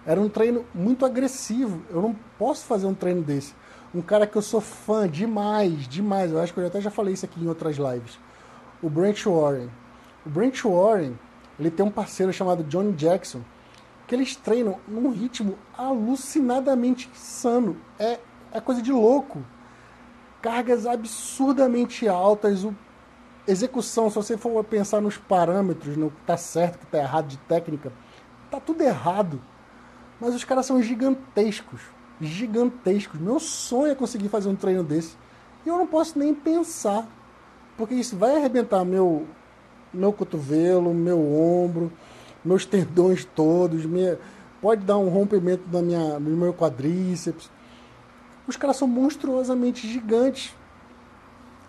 [0.04, 1.82] Era um treino muito agressivo.
[1.90, 3.54] Eu não posso fazer um treino desse.
[3.94, 6.30] Um cara que eu sou fã demais, demais.
[6.30, 8.18] Eu acho que eu até já falei isso aqui em outras lives.
[8.82, 9.68] O Brent Warren.
[10.24, 11.18] O Brent Warren,
[11.58, 13.40] ele tem um parceiro chamado Johnny Jackson,
[14.06, 17.76] que eles treinam num ritmo alucinadamente insano.
[17.98, 18.18] É,
[18.52, 19.42] é coisa de louco.
[20.42, 22.74] Cargas absurdamente altas, o,
[23.46, 27.36] execução, se você for pensar nos parâmetros, no que está certo, que está errado de
[27.38, 27.92] técnica,
[28.50, 29.40] tá tudo errado.
[30.20, 31.80] Mas os caras são gigantescos.
[32.20, 33.20] Gigantescos.
[33.20, 35.16] Meu sonho é conseguir fazer um treino desse.
[35.64, 37.06] E eu não posso nem pensar.
[37.76, 39.26] Porque isso vai arrebentar meu,
[39.92, 41.90] meu cotovelo, meu ombro,
[42.44, 44.18] meus tendões todos, minha,
[44.60, 47.50] pode dar um rompimento na minha, no meu quadríceps.
[48.50, 50.52] Os caras são monstruosamente gigantes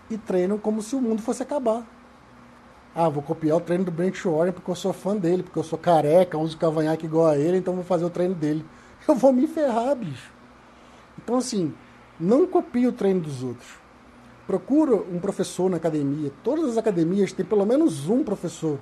[0.10, 1.86] e treinam como se o mundo fosse acabar.
[2.96, 5.63] Ah, vou copiar o treino do Brent Warren porque eu sou fã dele, porque eu
[5.63, 8.65] sou careca, uso cavanhaque igual a ele, então vou fazer o treino dele.
[9.08, 10.32] Eu vou me ferrar, bicho.
[11.24, 11.72] Então, assim,
[12.20, 13.70] não copie o treino dos outros.
[14.48, 16.32] Procura um professor na academia.
[16.44, 18.80] Todas as academias têm pelo menos um professor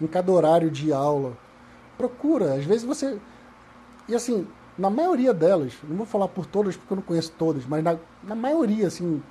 [0.00, 1.36] em cada horário de aula.
[1.98, 3.18] Procura, às vezes você.
[4.08, 4.46] E assim,
[4.82, 7.96] na maioria delas, não vou falar por todas porque eu não conheço todas, mas na,
[8.24, 9.22] na maioria, assim,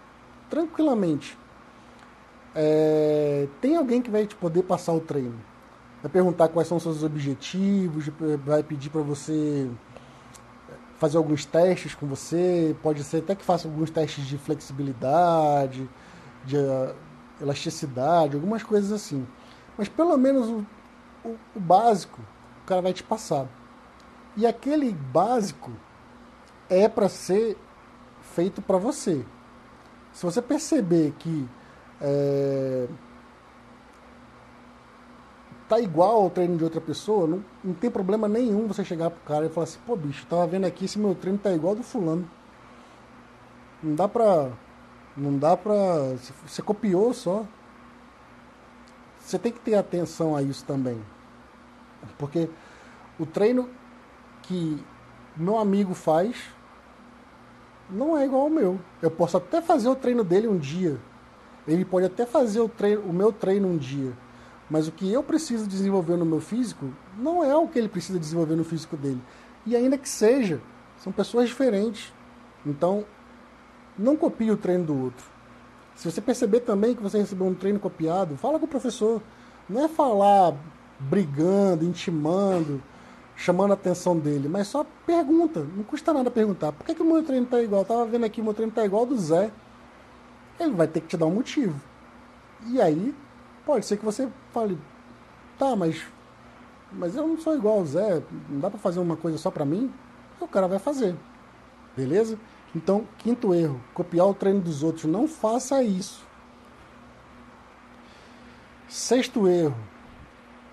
[0.49, 1.37] tranquilamente,
[2.55, 5.35] é, tem alguém que vai te poder passar o treino.
[6.01, 8.09] Vai perguntar quais são os seus objetivos,
[8.45, 9.69] vai pedir para você
[10.97, 15.89] fazer alguns testes com você, pode ser até que faça alguns testes de flexibilidade,
[16.45, 16.95] de uh,
[17.41, 19.27] elasticidade, algumas coisas assim.
[19.77, 20.65] Mas pelo menos o,
[21.25, 22.21] o, o básico
[22.63, 23.47] o cara vai te passar.
[24.35, 25.71] E aquele básico
[26.69, 27.57] é para ser
[28.21, 29.25] feito para você.
[30.13, 31.47] Se você perceber que
[31.99, 32.87] é,
[35.67, 39.21] tá igual ao treino de outra pessoa, não, não tem problema nenhum você chegar pro
[39.21, 41.83] cara e falar assim, pô bicho, tava vendo aqui se meu treino tá igual do
[41.83, 42.29] fulano.
[43.81, 44.51] Não dá pra.
[45.15, 45.73] Não dá pra.
[46.45, 47.45] Você copiou só.
[49.19, 51.01] Você tem que ter atenção a isso também.
[52.17, 52.49] Porque
[53.19, 53.69] o treino
[54.51, 54.83] que
[55.37, 56.35] meu amigo faz
[57.89, 58.79] não é igual ao meu.
[59.01, 60.99] Eu posso até fazer o treino dele um dia.
[61.65, 64.11] Ele pode até fazer o, treino, o meu treino um dia.
[64.69, 68.19] Mas o que eu preciso desenvolver no meu físico não é o que ele precisa
[68.19, 69.21] desenvolver no físico dele.
[69.65, 70.61] E ainda que seja,
[70.97, 72.13] são pessoas diferentes.
[72.65, 73.05] Então,
[73.97, 75.25] não copie o treino do outro.
[75.95, 79.21] Se você perceber também que você recebeu um treino copiado, fala com o professor.
[79.69, 80.55] Não é falar
[80.99, 82.81] brigando, intimando,
[83.41, 85.61] chamando a atenção dele, mas só pergunta.
[85.61, 86.71] Não custa nada perguntar.
[86.71, 87.81] Por que, que o meu treino está igual?
[87.81, 89.51] Eu tava vendo aqui, o meu treino está igual ao do Zé.
[90.59, 91.79] Ele vai ter que te dar um motivo.
[92.67, 93.15] E aí,
[93.65, 94.77] pode ser que você fale,
[95.57, 96.03] tá, mas,
[96.91, 99.65] mas eu não sou igual ao Zé, não dá para fazer uma coisa só para
[99.65, 99.91] mim?
[100.39, 101.15] O cara vai fazer.
[101.97, 102.37] Beleza?
[102.75, 105.05] Então, quinto erro, copiar o treino dos outros.
[105.05, 106.23] Não faça isso.
[108.87, 109.75] Sexto erro,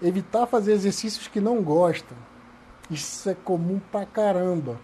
[0.02, 2.27] evitar fazer exercícios que não gosta.
[2.90, 4.78] Isso é comum pra caramba.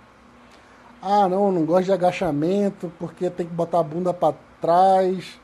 [1.01, 5.41] Ah, não, não gosto de agachamento porque tem que botar a bunda para trás.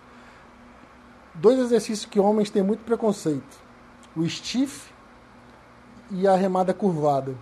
[1.34, 3.58] Dois exercícios que homens têm muito preconceito:
[4.16, 4.92] o stiff
[6.10, 7.34] e a remada curvada.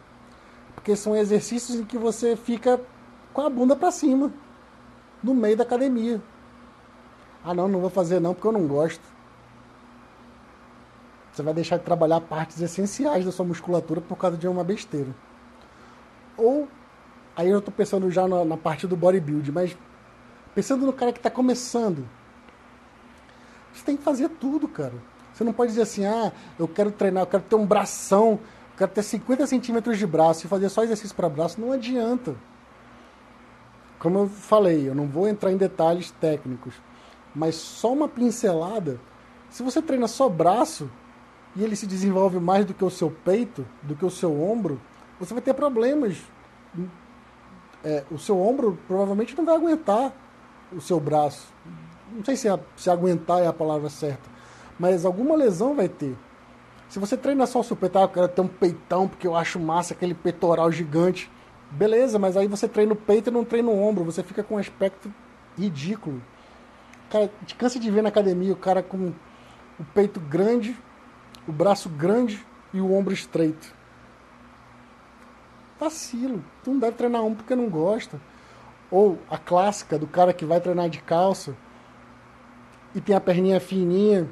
[0.74, 2.80] Porque são exercícios em que você fica
[3.32, 4.32] com a bunda para cima,
[5.22, 6.20] no meio da academia.
[7.44, 9.17] Ah, não, não vou fazer não porque eu não gosto.
[11.38, 15.14] Você vai deixar de trabalhar partes essenciais da sua musculatura por causa de uma besteira.
[16.36, 16.66] Ou,
[17.36, 19.78] aí eu estou pensando já na, na, parte do bodybuilding, mas
[20.52, 22.04] pensando no cara que está começando.
[23.72, 24.94] Você tem que fazer tudo, cara.
[25.32, 28.40] Você não pode dizer assim, ah, eu quero treinar, eu quero ter um bração,
[28.72, 31.60] eu quero ter 50 centímetros de braço e fazer só exercício para braço.
[31.60, 32.34] Não adianta.
[34.00, 36.74] Como eu falei, eu não vou entrar em detalhes técnicos,
[37.32, 38.98] mas só uma pincelada.
[39.48, 40.90] Se você treina só braço,
[41.56, 44.80] e ele se desenvolve mais do que o seu peito, do que o seu ombro,
[45.18, 46.16] você vai ter problemas.
[47.84, 50.12] É, o seu ombro provavelmente não vai aguentar
[50.72, 51.52] o seu braço.
[52.12, 54.28] Não sei se, a, se aguentar é a palavra certa,
[54.78, 56.16] mas alguma lesão vai ter.
[56.88, 59.36] Se você treina só o seu peito, ah, eu quero ter um peitão porque eu
[59.36, 61.30] acho massa aquele peitoral gigante.
[61.70, 64.54] Beleza, mas aí você treina o peito e não treina o ombro, você fica com
[64.54, 65.12] um aspecto
[65.56, 66.22] ridículo.
[67.10, 69.12] Cara, cansa de ver na academia o cara com
[69.78, 70.76] o peito grande,
[71.48, 73.74] o braço grande e o ombro estreito.
[75.80, 76.44] Vacilo.
[76.62, 78.20] Tu não deve treinar um porque não gosta.
[78.90, 81.56] Ou a clássica do cara que vai treinar de calça
[82.94, 84.28] e tem a perninha fininha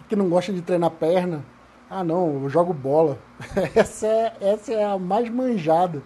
[0.00, 1.44] e que não gosta de treinar perna.
[1.88, 3.18] Ah não, eu jogo bola.
[3.74, 6.02] essa, é, essa é a mais manjada.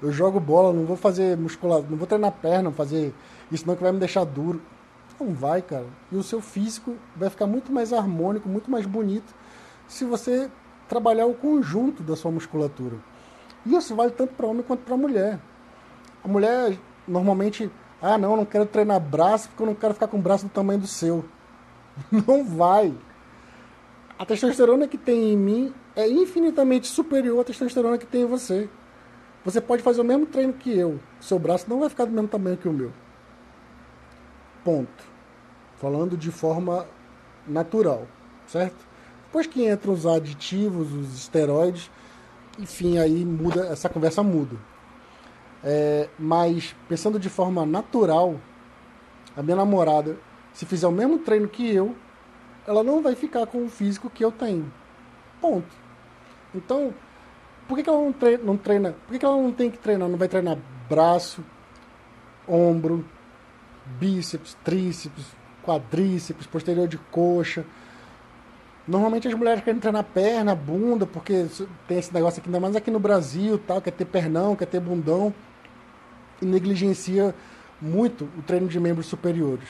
[0.00, 3.12] Eu jogo bola, não vou fazer musculação, não vou treinar perna, fazer
[3.50, 4.62] isso não que vai me deixar duro.
[5.18, 5.86] Não vai, cara.
[6.12, 9.34] E o seu físico vai ficar muito mais harmônico, muito mais bonito
[9.88, 10.50] se você
[10.88, 12.96] trabalhar o conjunto da sua musculatura.
[13.66, 15.40] E isso vale tanto para homem quanto para mulher.
[16.24, 20.08] A mulher normalmente, ah, não, eu não quero treinar braço porque eu não quero ficar
[20.08, 21.24] com o braço do tamanho do seu.
[22.12, 22.94] Não vai.
[24.16, 28.68] A testosterona que tem em mim é infinitamente superior à testosterona que tem em você.
[29.44, 32.28] Você pode fazer o mesmo treino que eu, seu braço não vai ficar do mesmo
[32.28, 32.92] tamanho que o meu.
[34.68, 35.02] Ponto.
[35.78, 36.86] Falando de forma
[37.46, 38.06] natural,
[38.46, 38.76] certo?
[39.24, 41.90] Depois que entram os aditivos, os esteroides,
[42.58, 44.56] enfim, aí muda, essa conversa muda.
[45.64, 48.38] É, mas pensando de forma natural,
[49.34, 50.18] a minha namorada,
[50.52, 51.96] se fizer o mesmo treino que eu,
[52.66, 54.70] ela não vai ficar com o físico que eu tenho.
[55.40, 55.74] Ponto.
[56.54, 56.92] Então,
[57.66, 58.92] por que, que ela não treina, não treina?
[59.06, 60.10] Por que, que ela não tem que treinar?
[60.10, 60.58] Não vai treinar
[60.90, 61.42] braço,
[62.46, 63.02] ombro,
[63.98, 65.24] bíceps, tríceps,
[65.64, 67.64] quadríceps, posterior de coxa.
[68.86, 71.46] Normalmente as mulheres querem treinar perna, bunda, porque
[71.86, 74.80] tem esse negócio aqui, ainda mais aqui no Brasil, tal, quer ter pernão, quer ter
[74.80, 75.34] bundão,
[76.40, 77.34] e negligencia
[77.80, 79.68] muito o treino de membros superiores.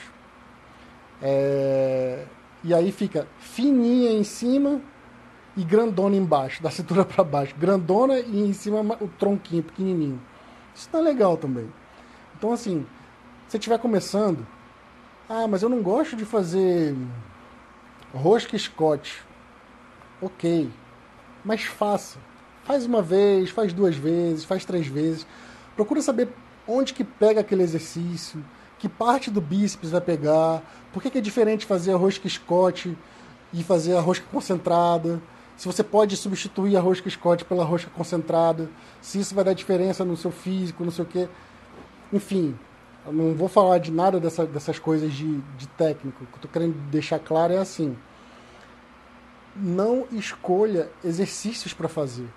[1.21, 2.23] É...
[2.63, 4.81] E aí fica fininha em cima
[5.55, 7.55] e grandona embaixo, da cintura para baixo.
[7.57, 10.21] Grandona e em cima o tronquinho pequenininho.
[10.73, 11.69] Isso é legal também.
[12.37, 12.85] Então, assim,
[13.49, 14.45] se estiver começando,
[15.27, 16.95] ah, mas eu não gosto de fazer
[18.13, 19.23] rosca Scott.
[20.21, 20.69] Ok,
[21.43, 22.19] mas faça.
[22.63, 25.25] Faz uma vez, faz duas vezes, faz três vezes.
[25.75, 26.29] Procura saber
[26.67, 28.45] onde que pega aquele exercício,
[28.77, 30.61] que parte do bíceps vai pegar,
[30.93, 32.95] por que, que é diferente fazer a rosca Scott
[33.51, 35.19] e fazer a rosca concentrada,
[35.57, 38.69] se você pode substituir a rosca Scott pela rosca concentrada,
[39.01, 41.27] se isso vai dar diferença no seu físico, não sei o quê.
[42.13, 42.57] Enfim,
[43.09, 46.23] eu não vou falar de nada dessa, dessas coisas de, de técnico.
[46.23, 47.97] O que eu estou querendo deixar claro é assim:
[49.55, 52.27] não escolha exercícios para fazer.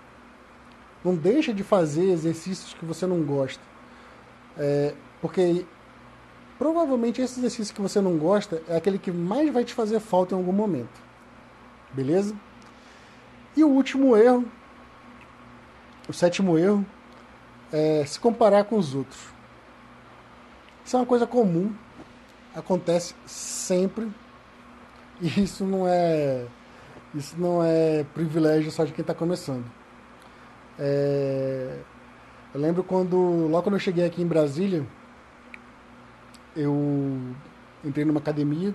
[1.03, 3.61] Não deixa de fazer exercícios que você não gosta.
[4.57, 5.65] É, porque
[6.57, 10.33] provavelmente esse exercício que você não gosta é aquele que mais vai te fazer falta
[10.33, 11.01] em algum momento.
[11.91, 12.35] Beleza?
[13.55, 14.45] E o último erro,
[16.09, 16.83] o sétimo erro,
[17.71, 19.32] é se comparar com os outros.
[20.85, 21.73] Isso é uma coisa comum,
[22.55, 24.11] acontece sempre,
[25.21, 26.45] e isso não é
[27.15, 29.65] isso não é privilégio só de quem está começando.
[30.79, 31.79] É,
[32.53, 33.15] eu lembro quando,
[33.47, 34.85] logo quando eu cheguei aqui em Brasília,
[36.55, 36.75] eu
[37.83, 38.73] entrei numa academia.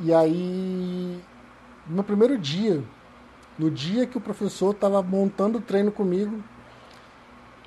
[0.00, 1.22] E aí
[1.86, 2.82] no primeiro dia,
[3.58, 6.42] no dia que o professor estava montando o treino comigo,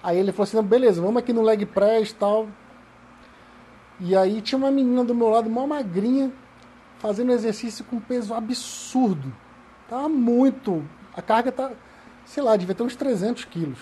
[0.08, 2.48] Aí ele falou assim, beleza, vamos aqui no leg press e tal.
[4.00, 6.32] E aí tinha uma menina do meu lado, uma magrinha,
[6.98, 9.34] fazendo exercício com peso absurdo.
[9.90, 10.82] Tava muito.
[11.14, 11.72] A carga tá,
[12.24, 13.80] sei lá, devia ter uns 300 quilos.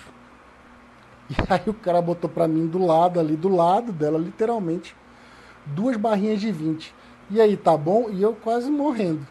[1.29, 4.95] E aí o cara botou pra mim do lado ali, do lado dela, literalmente,
[5.63, 6.91] duas barrinhas de 20.
[7.29, 8.09] E aí, tá bom?
[8.09, 9.27] E eu quase morrendo.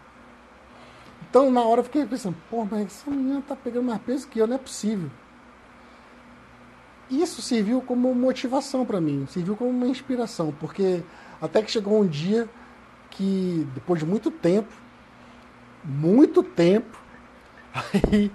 [1.29, 4.39] Então, na hora eu fiquei pensando, pô, mas essa menina tá pegando mais peso que
[4.39, 5.11] eu, não é possível.
[7.11, 11.03] Isso serviu como motivação para mim, serviu como uma inspiração, porque
[11.41, 12.49] até que chegou um dia
[13.11, 14.73] que, depois de muito tempo,
[15.85, 16.99] muito tempo,
[17.75, 18.33] aí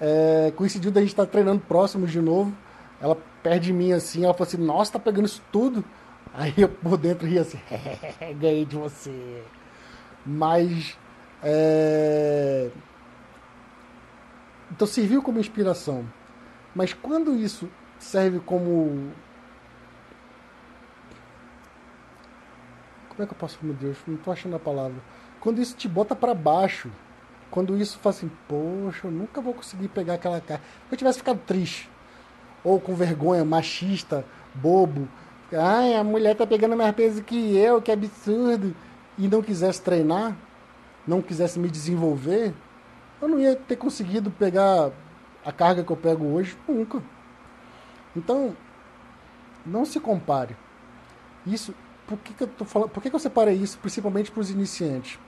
[0.00, 2.54] é, coincidiu da gente estar tá treinando próximos de novo,
[3.00, 5.84] ela perde de mim assim, ela falou assim, nossa, tá pegando isso tudo.
[6.32, 7.60] Aí eu por dentro ria assim,
[8.40, 9.42] ganhei de você.
[10.26, 10.96] Mas.
[11.42, 12.70] É...
[14.70, 16.04] Então serviu como inspiração.
[16.74, 19.12] Mas quando isso serve como.
[23.08, 23.96] Como é que eu posso, meu Deus?
[24.06, 24.96] Não estou achando a palavra.
[25.40, 26.90] Quando isso te bota para baixo.
[27.50, 30.60] Quando isso faz assim, poxa, eu nunca vou conseguir pegar aquela cara.
[30.88, 31.88] Se eu tivesse ficado triste,
[32.64, 35.08] ou com vergonha, machista, bobo,
[35.52, 38.74] ai, a mulher tá pegando mais peso que eu, que absurdo,
[39.16, 40.36] e não quisesse treinar,
[41.06, 42.52] não quisesse me desenvolver,
[43.22, 44.90] eu não ia ter conseguido pegar
[45.44, 47.00] a carga que eu pego hoje nunca.
[48.16, 48.56] Então,
[49.64, 50.56] não se compare.
[51.46, 51.74] Isso,
[52.06, 54.50] por que, que eu tô falando, por que, que eu separei isso principalmente para os
[54.50, 55.18] iniciantes?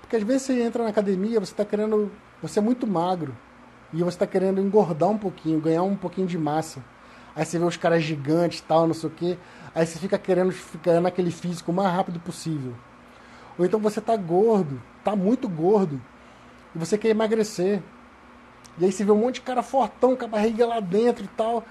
[0.00, 2.10] Porque às vezes você entra na academia, você está querendo,
[2.40, 3.36] você é muito magro
[3.92, 6.82] e você está querendo engordar um pouquinho, ganhar um pouquinho de massa.
[7.34, 9.38] Aí você vê os caras gigantes, tal, não sei o quê.
[9.74, 12.74] Aí você fica querendo ficar naquele físico o mais rápido possível.
[13.58, 16.00] Ou então você tá gordo, tá muito gordo
[16.74, 17.82] e você quer emagrecer.
[18.78, 21.28] E aí você vê um monte de cara fortão com a barriga lá dentro e
[21.28, 21.64] tal.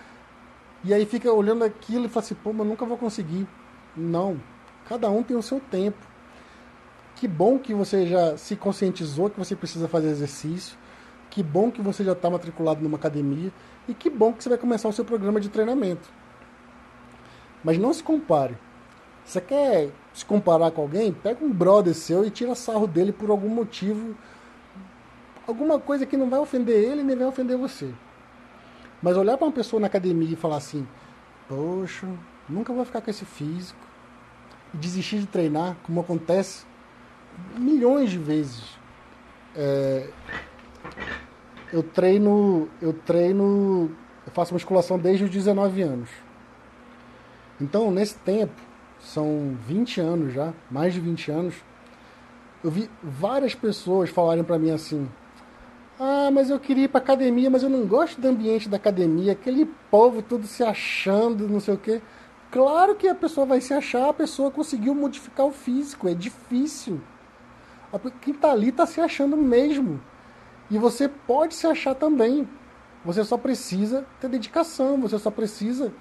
[0.86, 3.48] E aí fica olhando aquilo e fala assim, pô, mas nunca vou conseguir.
[3.98, 4.40] Não.
[4.88, 5.98] Cada um tem o seu tempo.
[7.16, 10.78] Que bom que você já se conscientizou que você precisa fazer exercício.
[11.32, 13.52] Que bom que você já está matriculado numa academia.
[13.88, 16.08] E que bom que você vai começar o seu programa de treinamento.
[17.64, 18.56] Mas não se compare.
[19.26, 21.12] Você quer se comparar com alguém?
[21.12, 24.16] Pega um brother seu e tira sarro dele por algum motivo.
[25.48, 27.92] Alguma coisa que não vai ofender ele nem vai ofender você.
[29.06, 30.88] Mas olhar para uma pessoa na academia e falar assim:
[31.48, 32.08] Poxa,
[32.50, 33.80] nunca vou ficar com esse físico.
[34.74, 36.66] E desistir de treinar, como acontece
[37.56, 38.64] milhões de vezes.
[39.56, 40.10] É,
[41.72, 43.92] eu treino, eu treino,
[44.26, 46.10] eu faço musculação desde os 19 anos.
[47.62, 48.60] Então, nesse tempo,
[49.00, 51.54] são 20 anos já, mais de 20 anos,
[52.64, 55.08] eu vi várias pessoas falarem para mim assim:
[56.00, 59.32] ah, mas eu queria ir pra academia, mas eu não gosto do ambiente da academia,
[59.32, 62.02] aquele povo tudo se achando, não sei o quê.
[62.52, 67.02] Claro que a pessoa vai se achar, a pessoa conseguiu modificar o físico, é difícil.
[68.22, 70.02] Quem tá ali tá se achando mesmo.
[70.70, 72.48] E você pode se achar também.
[73.06, 75.94] Você só precisa ter dedicação, você só precisa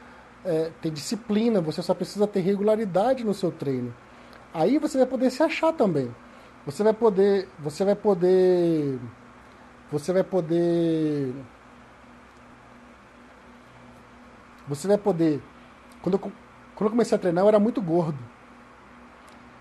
[0.45, 3.95] é, ter disciplina, você só precisa ter regularidade no seu treino.
[4.53, 6.14] Aí você vai poder se achar também.
[6.66, 8.99] Você vai poder, você vai poder
[9.95, 11.32] você vai poder.
[14.66, 15.40] Você vai poder.
[16.03, 18.18] Quando eu, quando eu comecei a treinar, eu era muito gordo.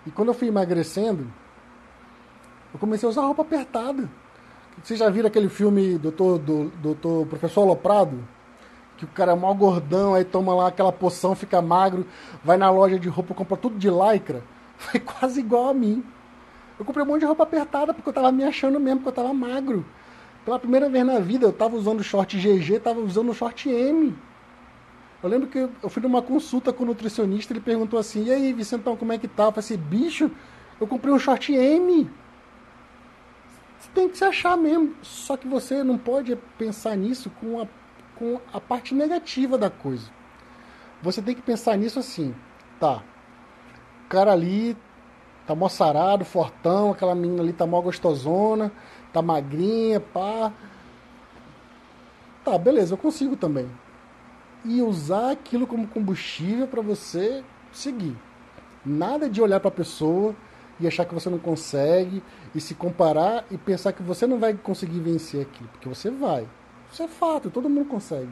[0.07, 1.31] E quando eu fui emagrecendo,
[2.73, 4.09] eu comecei a usar roupa apertada.
[4.81, 8.27] Vocês já viram aquele filme Doutor, do, Doutor Professor Aloprado?
[8.97, 12.07] Que o cara é mal gordão, aí toma lá aquela poção, fica magro,
[12.43, 14.43] vai na loja de roupa, compra tudo de lycra.
[14.77, 16.03] Foi quase igual a mim.
[16.79, 19.23] Eu comprei um monte de roupa apertada porque eu tava me achando mesmo, porque eu
[19.23, 19.85] tava magro.
[20.45, 24.15] Pela primeira vez na vida, eu estava usando short GG, estava usando short M.
[25.21, 28.51] Eu lembro que eu fui numa consulta com o nutricionista, ele perguntou assim, e aí,
[28.51, 29.43] Vicentão, como é que tá?
[29.45, 30.29] Eu falei assim, bicho,
[30.81, 32.09] eu comprei um short M.
[33.79, 34.93] Você tem que se achar mesmo.
[35.01, 37.67] Só que você não pode pensar nisso com a,
[38.15, 40.09] com a parte negativa da coisa.
[41.01, 42.33] Você tem que pensar nisso assim,
[42.79, 43.03] tá,
[44.05, 44.77] o cara ali
[45.45, 48.71] tá mó sarado, fortão, aquela menina ali tá mó gostosona,
[49.13, 50.51] tá magrinha, pá.
[52.43, 53.69] Tá, beleza, eu consigo também.
[54.65, 58.17] E usar aquilo como combustível para você seguir.
[58.85, 60.35] Nada de olhar para a pessoa
[60.79, 62.21] e achar que você não consegue
[62.53, 66.47] e se comparar e pensar que você não vai conseguir vencer aquilo, porque você vai.
[66.91, 68.29] Isso é fato, todo mundo consegue.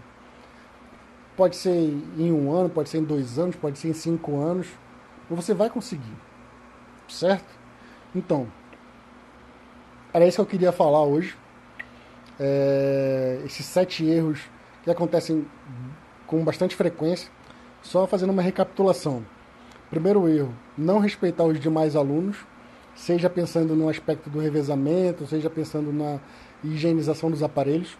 [1.37, 1.71] Pode ser
[2.17, 4.67] em um ano, pode ser em dois anos, pode ser em cinco anos,
[5.29, 6.15] mas você vai conseguir,
[7.07, 7.49] certo?
[8.13, 8.47] Então,
[10.13, 11.35] era isso que eu queria falar hoje.
[12.39, 14.41] É, esses sete erros
[14.83, 15.45] que acontecem
[16.27, 17.29] com bastante frequência.
[17.81, 19.23] Só fazendo uma recapitulação.
[19.89, 22.37] Primeiro erro, não respeitar os demais alunos,
[22.95, 26.19] seja pensando no aspecto do revezamento, seja pensando na
[26.63, 27.97] higienização dos aparelhos.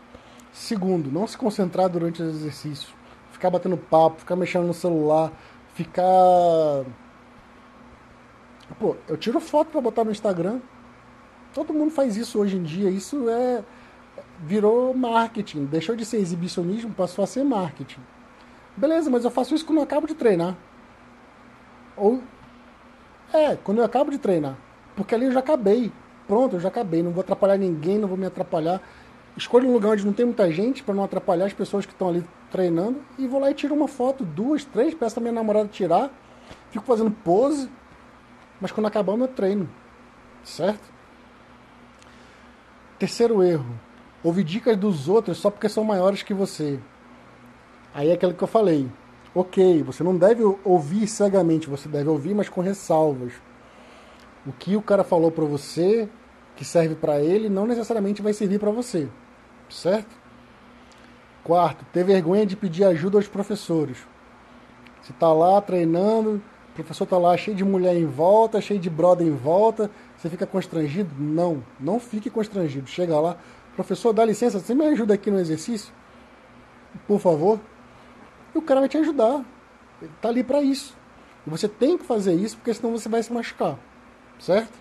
[0.54, 2.94] Segundo, não se concentrar durante os exercícios,
[3.32, 5.32] ficar batendo papo, ficar mexendo no celular,
[5.74, 6.86] ficar.
[8.80, 10.60] Pô, eu tiro foto para botar no Instagram.
[11.54, 12.90] Todo mundo faz isso hoje em dia.
[12.90, 13.64] Isso é
[14.40, 15.66] virou marketing.
[15.66, 18.02] Deixou de ser exibicionismo, passou a ser marketing.
[18.76, 20.56] Beleza, mas eu faço isso quando eu acabo de treinar.
[21.96, 22.22] Ou.
[23.34, 24.58] É, quando eu acabo de treinar.
[24.96, 25.92] Porque ali eu já acabei.
[26.28, 27.04] Pronto, eu já acabei.
[27.04, 28.82] Não vou atrapalhar ninguém, não vou me atrapalhar.
[29.38, 32.10] Escolho um lugar onde não tem muita gente para não atrapalhar as pessoas que estão
[32.10, 33.02] ali treinando.
[33.18, 36.10] E vou lá e tiro uma foto, duas, três, peço a minha namorada tirar.
[36.70, 37.70] Fico fazendo pose.
[38.60, 39.70] Mas quando acabar o meu treino.
[40.44, 40.91] Certo?
[43.02, 43.80] Terceiro erro.
[44.24, 46.80] Ouvir dicas dos outros só porque são maiores que você.
[47.96, 48.88] Aí é aquilo que eu falei.
[49.34, 53.34] Ok, você não deve ouvir cegamente, você deve ouvir, mas com ressalvas.
[54.46, 56.08] O que o cara falou para você,
[56.56, 59.08] que serve para ele, não necessariamente vai servir para você.
[59.68, 60.16] Certo?
[61.44, 63.98] Quarto, ter vergonha de pedir ajuda aos professores.
[65.02, 66.40] Você tá lá treinando,
[66.70, 69.90] o professor tá lá cheio de mulher em volta, cheio de brother em volta,
[70.22, 71.10] você fica constrangido?
[71.18, 72.88] Não, não fique constrangido.
[72.88, 73.38] Chega lá,
[73.76, 75.92] professor, dá licença, você me ajuda aqui no exercício?
[77.08, 77.60] Por favor.
[78.54, 79.44] E o cara vai te ajudar.
[80.00, 80.96] Ele tá ali para isso.
[81.48, 83.80] E você tem que fazer isso, porque senão você vai se machucar.
[84.38, 84.78] Certo?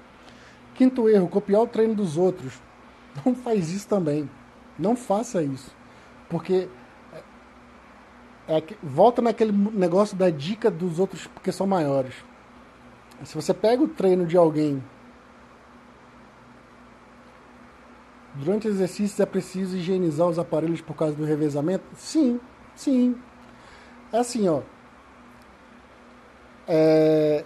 [0.74, 2.60] Quinto erro, copiar o treino dos outros.
[3.24, 4.28] Não faz isso também.
[4.78, 5.74] Não faça isso.
[6.28, 6.68] Porque
[8.46, 12.14] é, é, volta naquele negócio da dica dos outros porque são maiores.
[13.24, 14.82] Se você pega o treino de alguém
[18.34, 21.84] Durante os exercícios é preciso higienizar os aparelhos por causa do revezamento?
[21.96, 22.40] Sim,
[22.76, 23.16] sim.
[24.12, 24.60] É assim, ó.
[26.66, 27.44] É...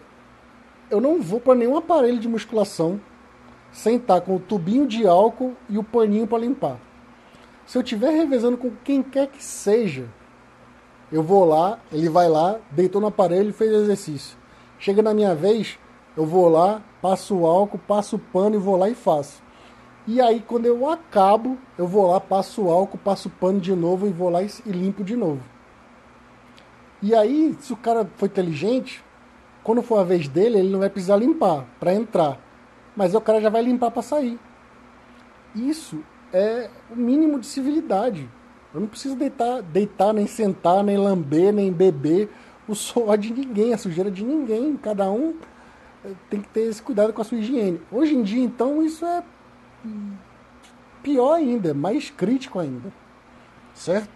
[0.91, 3.01] Eu não vou para nenhum aparelho de musculação
[3.73, 6.79] sem estar com o tubinho de álcool e o paninho para limpar.
[7.67, 10.07] Se eu estiver revezando com quem quer que seja,
[11.11, 14.37] eu vou lá, ele vai lá, deitou no aparelho e fez exercício.
[14.79, 15.79] Chega na minha vez,
[16.17, 19.44] eu vou lá, passo o álcool, passo o pano e vou lá e faço.
[20.07, 23.75] E aí, quando eu acabo, eu vou lá, passo o álcool, passo o pano de
[23.75, 25.41] novo e vou lá e, limpo de novo.
[27.01, 29.03] E aí, se o cara for inteligente,
[29.63, 32.39] quando for a vez dele, ele não vai precisar limpar para entrar.
[32.95, 34.39] Mas o cara já vai limpar para sair.
[35.55, 38.29] Isso é o mínimo de civilidade.
[38.75, 42.29] Eu não preciso deitar, deitar, nem sentar, nem lamber, nem beber
[42.69, 44.77] o suor de ninguém, a sujeira de ninguém.
[44.77, 45.35] Cada um
[46.05, 47.81] eh, tem que ter esse cuidado com a sua higiene.
[47.91, 49.23] Hoje em dia, então, isso é
[51.03, 52.93] pior ainda, mais crítico ainda.
[53.75, 54.09] Certo?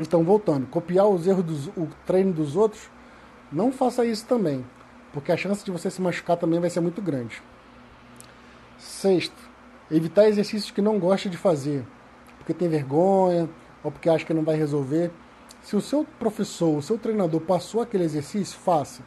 [0.00, 2.90] Então, voltando, copiar os erros do treino dos outros,
[3.52, 4.64] não faça isso também,
[5.12, 7.42] porque a chance de você se machucar também vai ser muito grande.
[8.78, 9.36] Sexto,
[9.90, 11.84] evitar exercícios que não gosta de fazer,
[12.38, 13.48] porque tem vergonha
[13.82, 15.10] ou porque acha que não vai resolver.
[15.62, 19.02] Se o seu professor, o seu treinador passou aquele exercício, faça.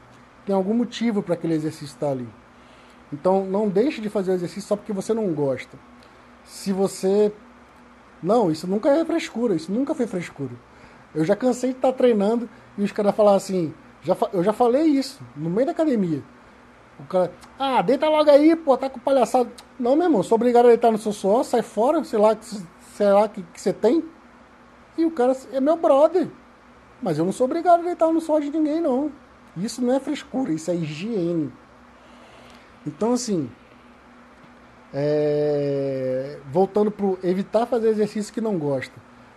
[0.46, 2.28] Tem algum motivo para aquele exercício estar ali.
[3.14, 5.78] Então não deixe de fazer o exercício só porque você não gosta.
[6.44, 7.32] Se você.
[8.22, 10.52] Não, isso nunca é frescura, isso nunca foi frescura.
[11.14, 14.86] Eu já cansei de estar treinando e os caras falar assim, já, eu já falei
[14.86, 16.24] isso, no meio da academia.
[17.00, 19.52] O cara, ah, deita logo aí, pô, tá com palhaçada.
[19.80, 23.08] Não, meu irmão, sou obrigado a deitar no seu suor, sai fora, sei lá, sei
[23.12, 24.04] lá que, que você tem.
[24.98, 26.30] E o cara é meu brother.
[27.02, 29.12] Mas eu não sou obrigado a deitar no suor de ninguém, não.
[29.58, 31.52] Isso não é frescura, isso é higiene.
[32.86, 33.50] Então, assim,
[34.94, 36.40] é...
[36.52, 38.94] voltando para evitar fazer exercício que não gosta.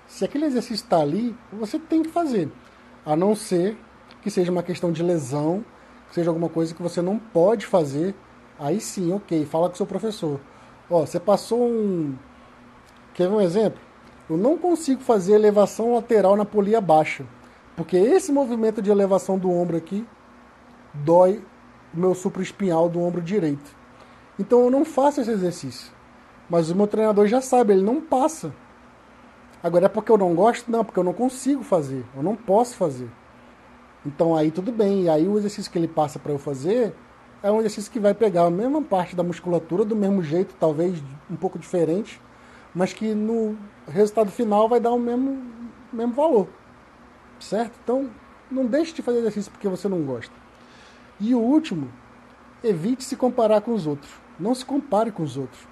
[0.07, 2.51] Se aquele exercício está ali, você tem que fazer.
[3.05, 3.77] A não ser
[4.23, 5.65] que seja uma questão de lesão,
[6.09, 8.15] que seja alguma coisa que você não pode fazer.
[8.59, 10.41] Aí sim, ok, fala com o seu professor.
[10.91, 12.15] Ó, você passou um.
[13.15, 13.81] Quer ver um exemplo?
[14.29, 17.25] Eu não consigo fazer elevação lateral na polia baixa.
[17.77, 20.07] Porque esse movimento de elevação do ombro aqui
[20.95, 21.43] dói
[21.97, 23.75] o meu supraespinhal do ombro direito.
[24.39, 25.91] Então eu não faço esse exercício.
[26.49, 28.53] Mas o meu treinador já sabe, ele não passa.
[29.63, 30.71] Agora é porque eu não gosto?
[30.71, 32.05] Não, porque eu não consigo fazer.
[32.15, 33.09] Eu não posso fazer.
[34.05, 35.05] Então aí tudo bem.
[35.05, 36.95] E aí o exercício que ele passa para eu fazer
[37.43, 41.03] é um exercício que vai pegar a mesma parte da musculatura do mesmo jeito, talvez
[41.31, 42.21] um pouco diferente,
[42.75, 43.57] mas que no
[43.89, 45.43] resultado final vai dar o mesmo,
[45.93, 46.49] mesmo valor.
[47.41, 47.79] Certo?
[47.83, 48.11] Então
[48.51, 50.46] não deixe de fazer exercício porque você não gosta.
[51.19, 51.89] E o último,
[52.63, 54.11] evite se comparar com os outros.
[54.39, 55.67] Não se compare com os outros.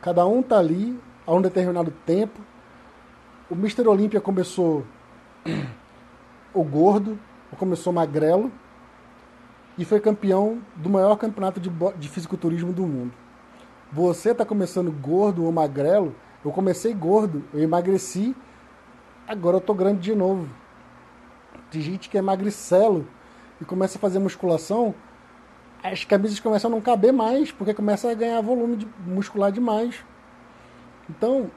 [0.00, 2.40] Cada um está ali a um determinado tempo.
[3.50, 3.86] O Mr.
[3.86, 4.84] Olímpia começou
[6.54, 7.18] o gordo,
[7.50, 8.50] ou começou magrelo,
[9.76, 13.12] e foi campeão do maior campeonato de, de fisiculturismo do mundo.
[13.92, 16.14] Você está começando gordo ou magrelo,
[16.44, 18.34] eu comecei gordo, eu emagreci,
[19.26, 20.48] agora eu tô grande de novo.
[21.70, 23.06] Tem gente que é magricelo
[23.60, 24.94] e começa a fazer musculação,
[25.82, 30.04] as camisas começam a não caber mais, porque começa a ganhar volume de muscular demais.
[31.08, 31.50] Então,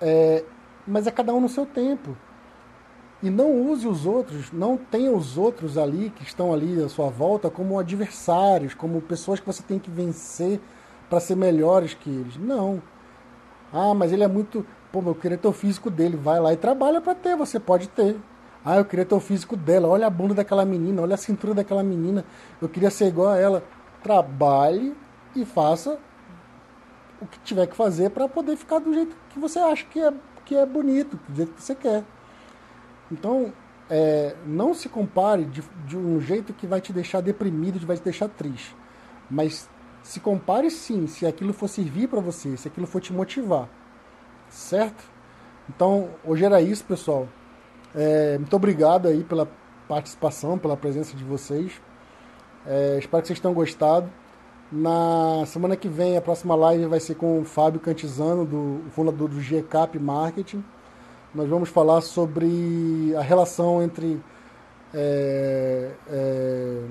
[0.00, 0.44] é,
[0.86, 2.16] mas é cada um no seu tempo.
[3.22, 7.08] E não use os outros, não tenha os outros ali que estão ali à sua
[7.08, 10.60] volta como adversários, como pessoas que você tem que vencer
[11.08, 12.36] para ser melhores que eles.
[12.36, 12.82] Não.
[13.72, 14.66] Ah, mas ele é muito.
[14.92, 16.16] Pô, eu queria ter o físico dele.
[16.16, 18.16] Vai lá e trabalha para ter, você pode ter.
[18.68, 19.86] Ah, eu queria ter o físico dela.
[19.86, 22.24] Olha a bunda daquela menina, olha a cintura daquela menina.
[22.60, 23.62] Eu queria ser igual a ela.
[24.02, 24.92] Trabalhe
[25.36, 25.96] e faça
[27.20, 30.12] o que tiver que fazer para poder ficar do jeito que você acha que é,
[30.44, 32.02] que é bonito, do jeito que você quer.
[33.10, 33.52] Então,
[33.88, 37.96] é, não se compare de, de, um jeito que vai te deixar deprimido, que vai
[37.96, 38.74] te deixar triste.
[39.30, 39.68] Mas
[40.02, 43.68] se compare sim, se aquilo for servir para você, se aquilo for te motivar.
[44.48, 45.04] Certo?
[45.68, 47.28] Então, hoje era isso, pessoal.
[47.96, 49.48] É, muito obrigado aí pela
[49.88, 51.80] participação, pela presença de vocês.
[52.66, 54.10] É, espero que vocês tenham gostado.
[54.70, 59.30] Na semana que vem, a próxima live vai ser com o Fábio Cantizano, do fundador
[59.30, 60.62] do GCAP Marketing.
[61.34, 64.20] Nós vamos falar sobre a relação entre.
[64.92, 66.82] É, é...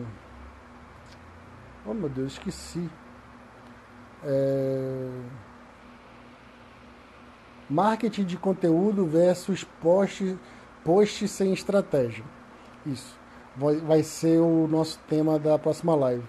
[1.85, 2.89] Oh meu Deus, esqueci.
[4.23, 5.09] É...
[7.69, 10.37] Marketing de conteúdo versus post
[10.85, 12.23] Post sem estratégia.
[12.85, 13.17] Isso.
[13.57, 16.23] Vai, vai ser o nosso tema da próxima live.